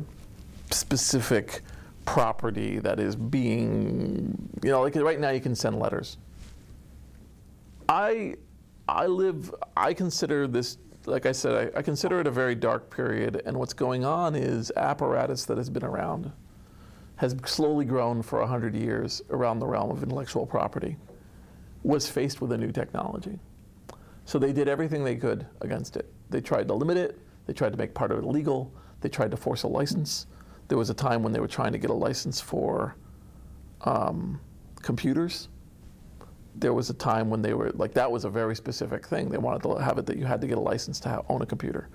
specific 0.69 1.61
property 2.05 2.79
that 2.79 2.99
is 2.99 3.15
being, 3.15 4.49
you 4.63 4.71
know, 4.71 4.81
like 4.81 4.95
right 4.95 5.19
now 5.19 5.29
you 5.29 5.39
can 5.39 5.55
send 5.55 5.79
letters. 5.79 6.17
I, 7.91 8.35
I 8.87 9.05
live, 9.05 9.53
I 9.75 9.93
consider 9.93 10.47
this, 10.47 10.77
like 11.05 11.25
I 11.25 11.33
said, 11.33 11.73
I, 11.75 11.79
I 11.79 11.81
consider 11.81 12.21
it 12.21 12.27
a 12.27 12.31
very 12.31 12.55
dark 12.55 12.89
period, 12.89 13.41
and 13.45 13.57
what's 13.57 13.73
going 13.73 14.05
on 14.05 14.33
is 14.33 14.71
apparatus 14.77 15.43
that 15.45 15.57
has 15.57 15.69
been 15.69 15.83
around 15.83 16.31
has 17.17 17.35
slowly 17.45 17.83
grown 17.83 18.21
for 18.21 18.39
100 18.39 18.73
years 18.75 19.21
around 19.29 19.59
the 19.59 19.67
realm 19.67 19.91
of 19.91 20.01
intellectual 20.03 20.45
property, 20.45 20.95
was 21.83 22.09
faced 22.09 22.39
with 22.39 22.53
a 22.53 22.57
new 22.57 22.71
technology. 22.71 23.37
So 24.23 24.39
they 24.39 24.53
did 24.53 24.69
everything 24.69 25.03
they 25.03 25.17
could 25.17 25.45
against 25.59 25.97
it. 25.97 26.09
They 26.29 26.39
tried 26.39 26.69
to 26.69 26.73
limit 26.73 26.95
it, 26.95 27.19
they 27.45 27.51
tried 27.51 27.73
to 27.73 27.77
make 27.77 27.93
part 27.93 28.13
of 28.13 28.19
it 28.19 28.23
illegal, 28.23 28.73
they 29.01 29.09
tried 29.09 29.31
to 29.31 29.37
force 29.37 29.63
a 29.63 29.67
license, 29.67 30.27
there 30.69 30.77
was 30.77 30.89
a 30.89 30.93
time 30.93 31.23
when 31.23 31.33
they 31.33 31.41
were 31.41 31.47
trying 31.49 31.73
to 31.73 31.77
get 31.77 31.89
a 31.89 31.93
license 31.93 32.39
for 32.39 32.95
um, 33.81 34.39
computers. 34.81 35.49
There 36.55 36.73
was 36.73 36.89
a 36.89 36.93
time 36.93 37.29
when 37.29 37.41
they 37.41 37.53
were 37.53 37.71
like 37.73 37.93
that 37.93 38.11
was 38.11 38.25
a 38.25 38.29
very 38.29 38.55
specific 38.55 39.07
thing. 39.07 39.29
They 39.29 39.37
wanted 39.37 39.63
to 39.63 39.75
have 39.75 39.97
it 39.97 40.05
that 40.07 40.17
you 40.17 40.25
had 40.25 40.41
to 40.41 40.47
get 40.47 40.57
a 40.57 40.61
license 40.61 40.99
to 41.01 41.09
have, 41.09 41.25
own 41.29 41.41
a 41.41 41.45
computer. 41.45 41.89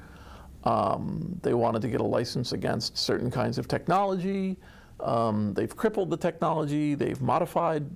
Um, 0.64 1.38
they 1.42 1.54
wanted 1.54 1.82
to 1.82 1.88
get 1.88 2.00
a 2.00 2.04
license 2.04 2.52
against 2.52 2.96
certain 2.98 3.30
kinds 3.30 3.58
of 3.58 3.68
technology. 3.68 4.56
Um, 5.00 5.54
they've 5.54 5.74
crippled 5.74 6.10
the 6.10 6.16
technology. 6.16 6.94
They've 6.94 7.20
modified 7.20 7.88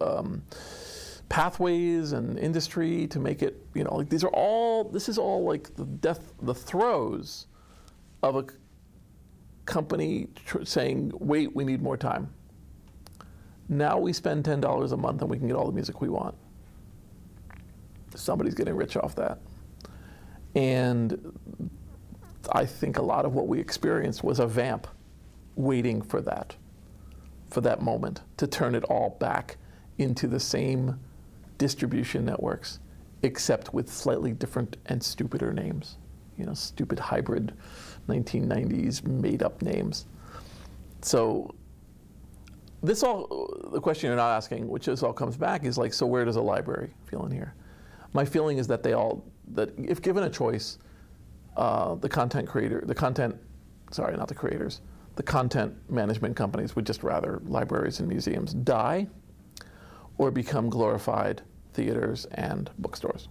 um, 0.00 0.42
pathways 1.28 2.12
and 2.12 2.38
industry 2.38 3.06
to 3.08 3.18
make 3.20 3.42
it. 3.42 3.64
You 3.74 3.84
know, 3.84 3.94
like 3.94 4.10
these 4.10 4.24
are 4.24 4.30
all. 4.32 4.84
This 4.84 5.08
is 5.08 5.18
all 5.18 5.44
like 5.44 5.74
the 5.76 5.84
death, 5.84 6.34
the 6.42 6.54
throes 6.54 7.46
of 8.22 8.36
a 8.36 8.44
company 9.64 10.28
tr- 10.34 10.64
saying, 10.64 11.12
wait, 11.14 11.54
we 11.54 11.64
need 11.64 11.82
more 11.82 11.96
time. 11.96 12.32
Now 13.68 13.98
we 13.98 14.12
spend 14.12 14.44
$10 14.44 14.92
a 14.92 14.96
month 14.96 15.20
and 15.20 15.30
we 15.30 15.38
can 15.38 15.46
get 15.46 15.56
all 15.56 15.66
the 15.66 15.72
music 15.72 16.00
we 16.00 16.08
want. 16.08 16.34
Somebody's 18.14 18.54
getting 18.54 18.74
rich 18.74 18.96
off 18.96 19.14
that. 19.16 19.38
And 20.54 21.70
I 22.52 22.64
think 22.64 22.96
a 22.96 23.02
lot 23.02 23.24
of 23.24 23.34
what 23.34 23.46
we 23.46 23.60
experienced 23.60 24.24
was 24.24 24.40
a 24.40 24.46
vamp 24.46 24.86
waiting 25.54 26.00
for 26.00 26.20
that, 26.22 26.56
for 27.50 27.60
that 27.60 27.82
moment 27.82 28.22
to 28.38 28.46
turn 28.46 28.74
it 28.74 28.84
all 28.84 29.16
back 29.20 29.58
into 29.98 30.26
the 30.26 30.40
same 30.40 30.98
distribution 31.58 32.24
networks, 32.24 32.78
except 33.22 33.74
with 33.74 33.92
slightly 33.92 34.32
different 34.32 34.76
and 34.86 35.02
stupider 35.02 35.52
names. 35.52 35.98
You 36.38 36.46
know, 36.46 36.54
stupid 36.54 36.98
hybrid 36.98 37.52
1990s 38.08 39.04
made 39.06 39.42
up 39.42 39.60
names. 39.60 40.06
So 41.02 41.54
this 42.82 43.02
all 43.02 43.50
the 43.72 43.80
question 43.80 44.08
you're 44.08 44.16
not 44.16 44.36
asking, 44.36 44.68
which 44.68 44.86
this 44.86 45.02
all 45.02 45.12
comes 45.12 45.36
back, 45.36 45.64
is 45.64 45.78
like, 45.78 45.92
so 45.92 46.06
where 46.06 46.24
does 46.24 46.36
a 46.36 46.42
library 46.42 46.94
feel 47.06 47.24
in 47.26 47.32
here? 47.32 47.54
My 48.12 48.24
feeling 48.24 48.58
is 48.58 48.66
that 48.68 48.82
they 48.82 48.92
all 48.92 49.24
that 49.48 49.70
if 49.78 50.00
given 50.00 50.24
a 50.24 50.30
choice, 50.30 50.78
uh, 51.56 51.94
the 51.96 52.08
content 52.08 52.48
creator, 52.48 52.82
the 52.86 52.94
content, 52.94 53.36
sorry, 53.90 54.16
not 54.16 54.28
the 54.28 54.34
creators, 54.34 54.80
the 55.16 55.22
content 55.22 55.74
management 55.90 56.36
companies 56.36 56.76
would 56.76 56.86
just 56.86 57.02
rather 57.02 57.42
libraries 57.46 57.98
and 57.98 58.08
museums 58.08 58.54
die 58.54 59.08
or 60.16 60.30
become 60.30 60.70
glorified 60.70 61.42
theaters 61.72 62.26
and 62.32 62.70
bookstores, 62.78 63.28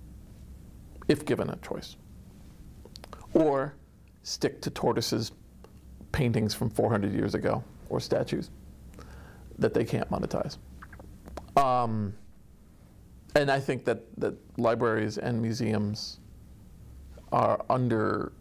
if 1.07 1.25
given 1.25 1.49
a 1.49 1.55
choice. 1.57 1.95
Or 3.33 3.75
stick 4.23 4.61
to 4.61 4.69
tortoises 4.69 5.31
paintings 6.11 6.53
from 6.53 6.69
400 6.69 7.13
years 7.13 7.35
ago 7.35 7.63
or 7.89 7.99
statues 7.99 8.49
that 9.59 9.73
they 9.73 9.83
can't 9.83 10.09
monetize. 10.09 10.57
Um, 11.55 12.13
and 13.35 13.51
I 13.51 13.59
think 13.59 13.85
that, 13.85 14.03
that 14.19 14.35
libraries 14.57 15.17
and 15.17 15.41
museums 15.41 16.19
are 17.31 17.63
under 17.69 18.31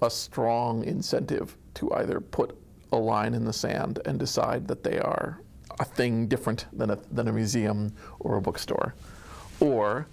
a 0.00 0.10
strong 0.10 0.84
incentive 0.84 1.56
to 1.74 1.92
either 1.94 2.20
put 2.20 2.56
a 2.92 2.96
line 2.96 3.34
in 3.34 3.44
the 3.44 3.52
sand 3.52 4.00
and 4.04 4.18
decide 4.18 4.66
that 4.68 4.82
they 4.82 4.98
are 4.98 5.40
a 5.80 5.84
thing 5.84 6.26
different 6.26 6.66
than 6.72 6.90
a, 6.90 6.98
than 7.12 7.28
a 7.28 7.32
museum 7.32 7.92
or 8.20 8.36
a 8.36 8.40
bookstore, 8.40 8.94
or 9.60 10.06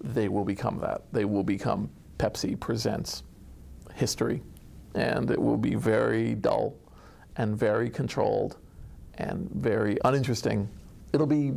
they 0.00 0.28
will 0.28 0.44
become 0.44 0.78
that. 0.80 1.02
They 1.12 1.24
will 1.24 1.42
become 1.42 1.90
Pepsi 2.18 2.58
Presents 2.58 3.22
history, 3.94 4.42
and 4.94 5.30
it 5.30 5.40
will 5.40 5.56
be 5.56 5.74
very 5.74 6.34
dull 6.34 6.74
and 7.36 7.56
very 7.56 7.90
controlled 7.90 8.56
and 9.18 9.50
very 9.50 9.98
uninteresting 10.04 10.68
it'll 11.12 11.26
be 11.26 11.52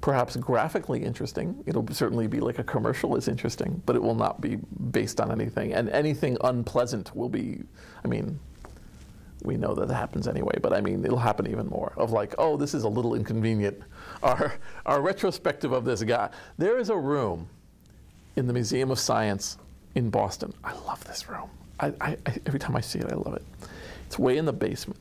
perhaps 0.00 0.36
graphically 0.36 1.02
interesting. 1.02 1.62
It'll 1.66 1.86
certainly 1.88 2.26
be 2.26 2.40
like 2.40 2.58
a 2.58 2.64
commercial 2.64 3.16
is 3.16 3.28
interesting, 3.28 3.82
but 3.84 3.96
it 3.96 4.02
will 4.02 4.14
not 4.14 4.40
be 4.40 4.56
based 4.90 5.20
on 5.20 5.32
anything. 5.32 5.72
And 5.72 5.88
anything 5.90 6.36
unpleasant 6.42 7.14
will 7.16 7.28
be, 7.28 7.62
I 8.04 8.08
mean, 8.08 8.38
we 9.42 9.56
know 9.56 9.74
that 9.74 9.90
happens 9.90 10.26
anyway, 10.26 10.58
but 10.60 10.72
I 10.72 10.80
mean, 10.80 11.04
it'll 11.04 11.18
happen 11.18 11.48
even 11.48 11.66
more 11.66 11.92
of 11.96 12.10
like, 12.10 12.34
oh, 12.38 12.56
this 12.56 12.74
is 12.74 12.84
a 12.84 12.88
little 12.88 13.14
inconvenient. 13.14 13.80
Our, 14.22 14.54
our 14.84 15.00
retrospective 15.00 15.70
of 15.70 15.84
this 15.84 16.02
guy. 16.02 16.30
There 16.56 16.76
is 16.76 16.90
a 16.90 16.96
room 16.96 17.48
in 18.34 18.48
the 18.48 18.52
Museum 18.52 18.90
of 18.90 18.98
Science 18.98 19.58
in 19.94 20.10
Boston. 20.10 20.52
I 20.64 20.72
love 20.72 21.04
this 21.04 21.28
room. 21.28 21.48
I, 21.78 21.92
I, 22.00 22.16
every 22.46 22.58
time 22.58 22.74
I 22.74 22.80
see 22.80 22.98
it, 22.98 23.12
I 23.12 23.14
love 23.14 23.34
it. 23.34 23.44
It's 24.06 24.18
way 24.18 24.38
in 24.38 24.44
the 24.44 24.52
basement. 24.52 24.98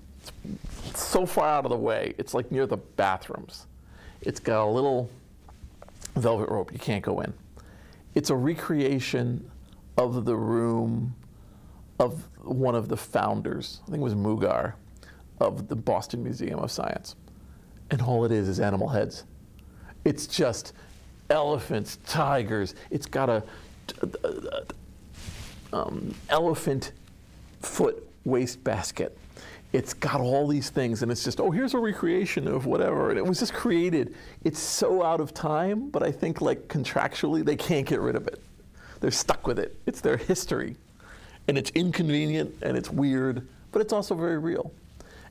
It's 0.88 1.04
so 1.04 1.26
far 1.26 1.48
out 1.48 1.66
of 1.66 1.72
the 1.72 1.78
way. 1.78 2.14
It's 2.18 2.34
like 2.34 2.52
near 2.52 2.66
the 2.66 2.78
bathrooms. 2.78 3.68
It's 4.22 4.40
got 4.40 4.66
a 4.66 4.70
little 4.70 5.10
velvet 6.16 6.50
rope. 6.50 6.72
You 6.72 6.80
can't 6.80 7.04
go 7.04 7.22
in. 7.22 7.34
It's 8.16 8.30
a 8.30 8.36
recreation 8.36 9.50
of 9.98 10.26
the 10.26 10.36
room 10.36 11.16
of 12.00 12.28
one 12.44 12.76
of 12.76 12.88
the 12.88 12.98
founders, 12.98 13.82
I 13.84 13.92
think 13.92 14.02
it 14.02 14.04
was 14.04 14.16
Mugar, 14.16 14.74
of 15.40 15.68
the 15.68 15.76
Boston 15.76 16.24
Museum 16.24 16.60
of 16.60 16.72
Science. 16.72 17.16
And 17.90 18.02
all 18.02 18.26
it 18.26 18.32
is 18.32 18.48
is 18.48 18.60
animal 18.60 18.90
heads. 18.90 19.24
It's 20.06 20.28
just 20.28 20.74
elephants, 21.30 21.98
tigers. 22.06 22.76
It's 22.90 23.06
got 23.06 23.30
a 23.30 23.44
um, 25.74 26.14
elephant 26.30 26.92
foot 27.62 28.08
waste 28.26 28.64
basket. 28.64 29.18
It's 29.78 29.94
got 29.94 30.22
all 30.22 30.48
these 30.48 30.72
things, 30.72 31.04
and 31.04 31.12
it's 31.12 31.24
just, 31.24 31.40
oh, 31.40 31.52
here's 31.52 31.76
a 31.76 31.78
recreation 31.78 32.48
of 32.48 32.66
whatever. 32.66 33.12
And 33.12 33.20
it 33.20 33.26
was 33.26 33.38
just 33.38 33.54
created. 33.54 34.16
It's 34.44 34.60
so 34.60 35.04
out 35.04 35.22
of 35.22 35.36
time, 35.36 35.90
but 35.90 36.02
I 36.02 36.12
think, 36.12 36.42
like, 36.42 36.68
contractually, 36.68 37.46
they 37.46 37.56
can't 37.56 37.86
get 37.86 38.00
rid 38.00 38.16
of 38.16 38.26
it. 38.28 38.42
They're 39.02 39.12
stuck 39.12 39.46
with 39.46 39.60
it. 39.60 39.80
It's 39.86 40.02
their 40.02 40.18
history 40.18 40.78
and 41.48 41.58
it's 41.58 41.70
inconvenient 41.72 42.56
and 42.62 42.76
it's 42.76 42.90
weird, 42.90 43.48
but 43.72 43.82
it's 43.82 43.94
also 43.94 44.16
very 44.16 44.38
real. 44.38 44.72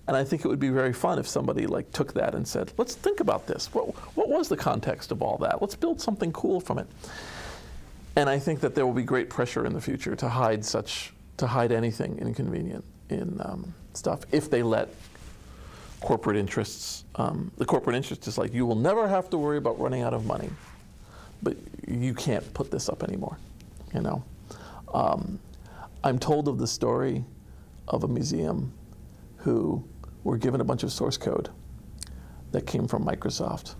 And 0.09 0.17
I 0.17 0.23
think 0.23 0.45
it 0.45 0.49
would 0.49 0.61
be 0.61 0.69
very 0.69 0.93
fun 0.93 1.19
if 1.19 1.27
somebody 1.27 1.67
like 1.67 1.91
took 1.91 2.15
that 2.15 2.35
and 2.35 2.47
said, 2.47 2.73
"Let's 2.79 2.95
think 2.95 3.19
about 3.19 3.49
this. 3.49 3.75
What, 3.75 3.89
what 4.17 4.29
was 4.29 4.49
the 4.49 4.57
context 4.57 5.11
of 5.11 5.21
all 5.21 5.37
that? 5.39 5.61
Let's 5.61 5.75
build 5.75 6.01
something 6.01 6.33
cool 6.33 6.61
from 6.61 6.79
it." 6.79 6.87
And 8.15 8.31
I 8.31 8.39
think 8.39 8.61
that 8.61 8.77
there 8.77 8.87
will 8.87 8.95
be 8.95 9.03
great 9.03 9.29
pressure 9.29 9.67
in 9.67 9.73
the 9.73 9.81
future 9.81 10.15
to 10.15 10.29
hide 10.29 10.65
such 10.65 11.13
to 11.39 11.49
hide 11.49 11.73
anything 11.73 12.19
inconvenient 12.19 12.85
in 13.11 13.41
um, 13.45 13.75
stuff 13.97 14.21
if 14.33 14.51
they 14.51 14.63
let 14.63 14.89
corporate 16.01 16.37
interests. 16.37 17.05
Um, 17.17 17.51
the 17.57 17.65
corporate 17.65 17.97
interest 17.97 18.27
is 18.27 18.39
like 18.39 18.53
you 18.53 18.67
will 18.67 18.77
never 18.77 19.09
have 19.09 19.31
to 19.31 19.39
worry 19.39 19.59
about 19.59 19.81
running 19.81 20.03
out 20.03 20.15
of 20.15 20.27
money, 20.27 20.51
but 21.43 21.57
you 21.89 22.15
can't 22.15 22.53
put 22.55 22.71
this 22.71 22.89
up 22.89 23.03
anymore. 23.03 23.39
You 23.95 24.03
know. 24.03 24.25
Um, 24.93 25.39
I'm 26.05 26.19
told 26.19 26.47
of 26.49 26.59
the 26.59 26.67
story 26.67 27.25
of 27.89 28.05
a 28.05 28.09
museum 28.09 28.73
who 29.39 29.85
were 30.25 30.37
given 30.37 30.61
a 30.61 30.65
bunch 30.65 30.83
of 30.83 30.93
source 30.93 31.17
code 31.17 31.51
that 32.53 32.67
came 32.67 32.87
from 32.87 33.05
Microsoft. 33.05 33.75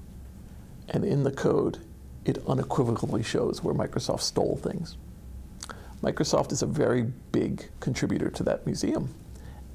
And 0.89 1.05
in 1.05 1.23
the 1.23 1.31
code, 1.31 1.79
it 2.25 2.39
unequivocally 2.47 3.23
shows 3.23 3.63
where 3.63 3.75
Microsoft 3.75 4.21
stole 4.21 4.57
things. 4.57 4.97
Microsoft 6.03 6.53
is 6.53 6.63
a 6.63 6.67
very 6.67 7.03
big 7.33 7.69
contributor 7.81 8.31
to 8.31 8.43
that 8.43 8.67
museum 8.67 9.15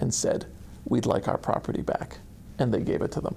and 0.01 0.13
said, 0.13 0.45
We'd 0.85 1.05
like 1.05 1.27
our 1.27 1.37
property 1.37 1.81
back. 1.81 2.17
And 2.59 2.73
they 2.73 2.81
gave 2.81 3.01
it 3.01 3.11
to 3.13 3.21
them. 3.21 3.35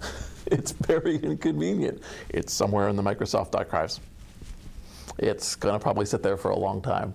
it's 0.46 0.72
very 0.72 1.16
inconvenient. 1.16 2.02
It's 2.28 2.52
somewhere 2.52 2.88
in 2.88 2.96
the 2.96 3.02
Microsoft 3.02 3.54
archives. 3.54 4.00
It's 5.18 5.56
going 5.56 5.74
to 5.74 5.80
probably 5.80 6.06
sit 6.06 6.22
there 6.22 6.36
for 6.36 6.50
a 6.50 6.58
long 6.58 6.80
time 6.80 7.14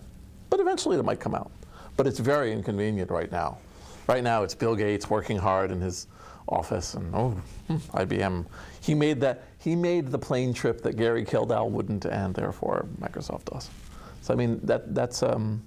but 0.55 0.61
eventually 0.61 0.97
it 0.97 1.03
might 1.03 1.20
come 1.20 1.36
out. 1.36 1.51
But 1.97 2.07
it's 2.07 2.20
very 2.20 2.53
inconvenient 2.53 3.11
right 3.11 3.30
now. 3.32 3.57
Right 4.07 4.24
now, 4.24 4.43
it's 4.43 4.55
Bill 4.55 4.76
Gates 4.76 5.09
working 5.09 5.38
hard 5.38 5.70
in 5.70 5.82
his 5.82 6.07
office, 6.47 6.93
and 6.93 7.13
oh, 7.13 7.30
hmm, 7.68 7.76
IBM. 7.76 8.45
He 8.82 8.93
made 8.93 9.20
that. 9.20 9.43
He 9.59 9.76
made 9.76 10.11
the 10.11 10.20
plane 10.20 10.53
trip 10.53 10.82
that 10.84 10.95
Gary 10.95 11.26
Kildall 11.26 11.70
wouldn't, 11.70 12.05
and 12.05 12.34
therefore 12.34 12.86
Microsoft 13.01 13.45
does. 13.45 13.70
So 14.22 14.34
I 14.34 14.38
mean, 14.38 14.61
that 14.63 14.95
that's 14.95 15.24
um, 15.24 15.61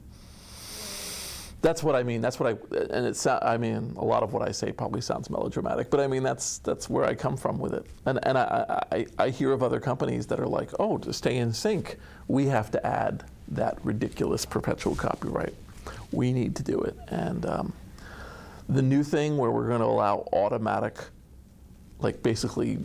that's 1.61 1.83
what 1.83 1.97
I 1.97 2.03
mean. 2.05 2.21
That's 2.21 2.39
what 2.39 2.49
I 2.53 2.77
and 2.93 3.07
it's. 3.07 3.27
I 3.27 3.57
mean, 3.57 3.95
a 3.97 4.05
lot 4.05 4.23
of 4.23 4.33
what 4.33 4.47
I 4.47 4.53
say 4.53 4.71
probably 4.71 5.01
sounds 5.01 5.29
melodramatic, 5.29 5.91
but 5.91 5.99
I 5.99 6.07
mean 6.07 6.23
that's 6.23 6.59
that's 6.59 6.89
where 6.89 7.05
I 7.05 7.15
come 7.15 7.37
from 7.37 7.59
with 7.59 7.75
it. 7.75 7.85
And 8.07 8.21
and 8.25 8.39
I 8.39 8.85
I, 8.93 9.07
I 9.19 9.31
hear 9.31 9.53
of 9.53 9.63
other 9.63 9.81
companies 9.81 10.27
that 10.29 10.39
are 10.39 10.47
like, 10.47 10.71
oh, 10.79 10.99
to 10.99 11.13
stay 11.13 11.39
in 11.39 11.53
sync, 11.53 11.97
we 12.29 12.47
have 12.47 12.71
to 12.73 12.87
add 12.87 13.25
that 13.49 13.79
ridiculous 13.85 14.45
perpetual 14.45 14.95
copyright. 14.95 15.55
We 16.13 16.33
need 16.33 16.55
to 16.57 16.63
do 16.63 16.81
it. 16.81 16.97
And 17.09 17.45
um, 17.47 17.73
the 18.69 18.83
new 18.83 19.03
thing 19.03 19.37
where 19.37 19.51
we're 19.51 19.67
going 19.67 19.81
to 19.81 19.87
allow 19.87 20.29
automatic, 20.33 20.97
like 21.99 22.23
basically, 22.23 22.79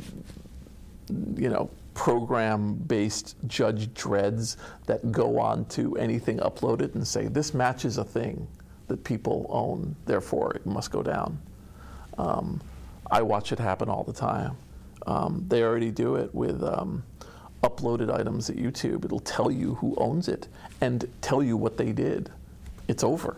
you 1.36 1.50
know, 1.50 1.70
program 1.94 2.74
based 2.74 3.36
Judge 3.46 3.94
Dredds 3.94 4.58
that 4.88 5.12
go 5.12 5.40
on 5.40 5.66
to 5.66 5.96
anything 5.98 6.38
uploaded 6.40 6.96
and 6.96 7.08
say, 7.08 7.28
this 7.28 7.54
matches 7.54 7.98
a 7.98 8.04
thing 8.04 8.48
that 8.88 9.04
people 9.04 9.46
own, 9.50 9.96
therefore 10.06 10.54
it 10.54 10.66
must 10.66 10.92
go 10.92 11.02
down. 11.02 11.40
Um, 12.18 12.62
I 13.10 13.22
watch 13.22 13.52
it 13.52 13.60
happen 13.60 13.90
all 13.90 14.04
the 14.04 14.14
time. 14.14 14.58
Um, 15.06 15.46
they 15.48 15.64
already 15.64 15.92
do 15.92 16.16
it 16.16 16.34
with 16.34 16.64
um, 16.64 17.04
uploaded 17.64 18.14
items 18.14 18.50
at 18.50 18.56
YouTube. 18.56 19.06
It'll 19.06 19.20
tell 19.20 19.52
you 19.52 19.76
who 19.76 19.96
owns 19.98 20.28
it 20.28 20.48
and 20.82 21.10
tell 21.22 21.44
you 21.44 21.58
what 21.58 21.78
they 21.78 21.92
did. 21.92 22.30
It's 22.88 23.04
over. 23.04 23.38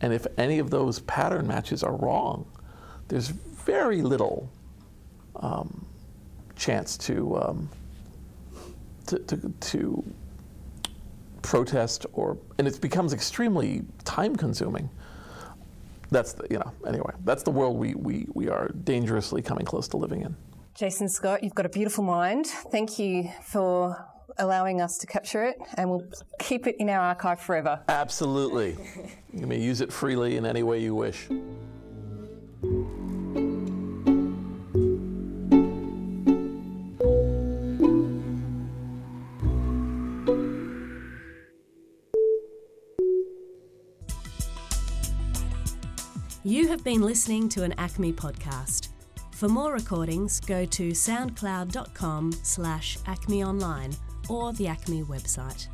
And 0.00 0.12
if 0.12 0.26
any 0.36 0.58
of 0.58 0.70
those 0.70 1.00
pattern 1.00 1.46
matches 1.46 1.82
are 1.82 1.96
wrong, 1.96 2.46
there's 3.08 3.28
very 3.28 4.02
little 4.02 4.50
um, 5.36 5.86
chance 6.56 6.96
to, 6.98 7.36
um, 7.38 7.68
to, 9.06 9.18
to, 9.20 9.52
to 9.60 10.04
protest 11.42 12.06
or, 12.12 12.38
and 12.58 12.66
it 12.66 12.80
becomes 12.80 13.12
extremely 13.12 13.82
time 14.04 14.36
consuming. 14.36 14.88
That's 16.10 16.34
the, 16.34 16.46
you 16.50 16.58
know, 16.58 16.72
anyway, 16.86 17.12
that's 17.24 17.42
the 17.42 17.50
world 17.50 17.76
we, 17.76 17.94
we, 17.94 18.26
we 18.34 18.48
are 18.48 18.68
dangerously 18.84 19.42
coming 19.42 19.64
close 19.64 19.88
to 19.88 19.96
living 19.96 20.22
in. 20.22 20.36
Jason 20.74 21.08
Scott, 21.08 21.42
you've 21.42 21.54
got 21.54 21.66
a 21.66 21.70
beautiful 21.70 22.04
mind. 22.04 22.46
Thank 22.46 22.98
you 22.98 23.30
for 23.44 24.08
allowing 24.38 24.80
us 24.80 24.98
to 24.98 25.06
capture 25.06 25.44
it, 25.44 25.56
and 25.74 25.90
we'll 25.90 26.06
keep 26.38 26.66
it 26.66 26.76
in 26.78 26.88
our 26.88 27.00
archive 27.00 27.40
forever. 27.40 27.80
Absolutely. 27.88 28.76
you 29.32 29.46
may 29.46 29.60
use 29.60 29.80
it 29.80 29.92
freely 29.92 30.36
in 30.36 30.46
any 30.46 30.62
way 30.62 30.80
you 30.80 30.94
wish. 30.94 31.28
Have 46.82 46.94
been 46.94 47.02
listening 47.02 47.48
to 47.50 47.62
an 47.62 47.74
Acme 47.78 48.12
podcast. 48.12 48.88
For 49.36 49.48
more 49.48 49.72
recordings, 49.72 50.40
go 50.40 50.64
to 50.64 50.88
soundcloud.com 50.88 52.32
slash 52.42 52.98
acmeonline 53.06 53.96
or 54.28 54.52
the 54.54 54.66
Acme 54.66 55.04
website. 55.04 55.68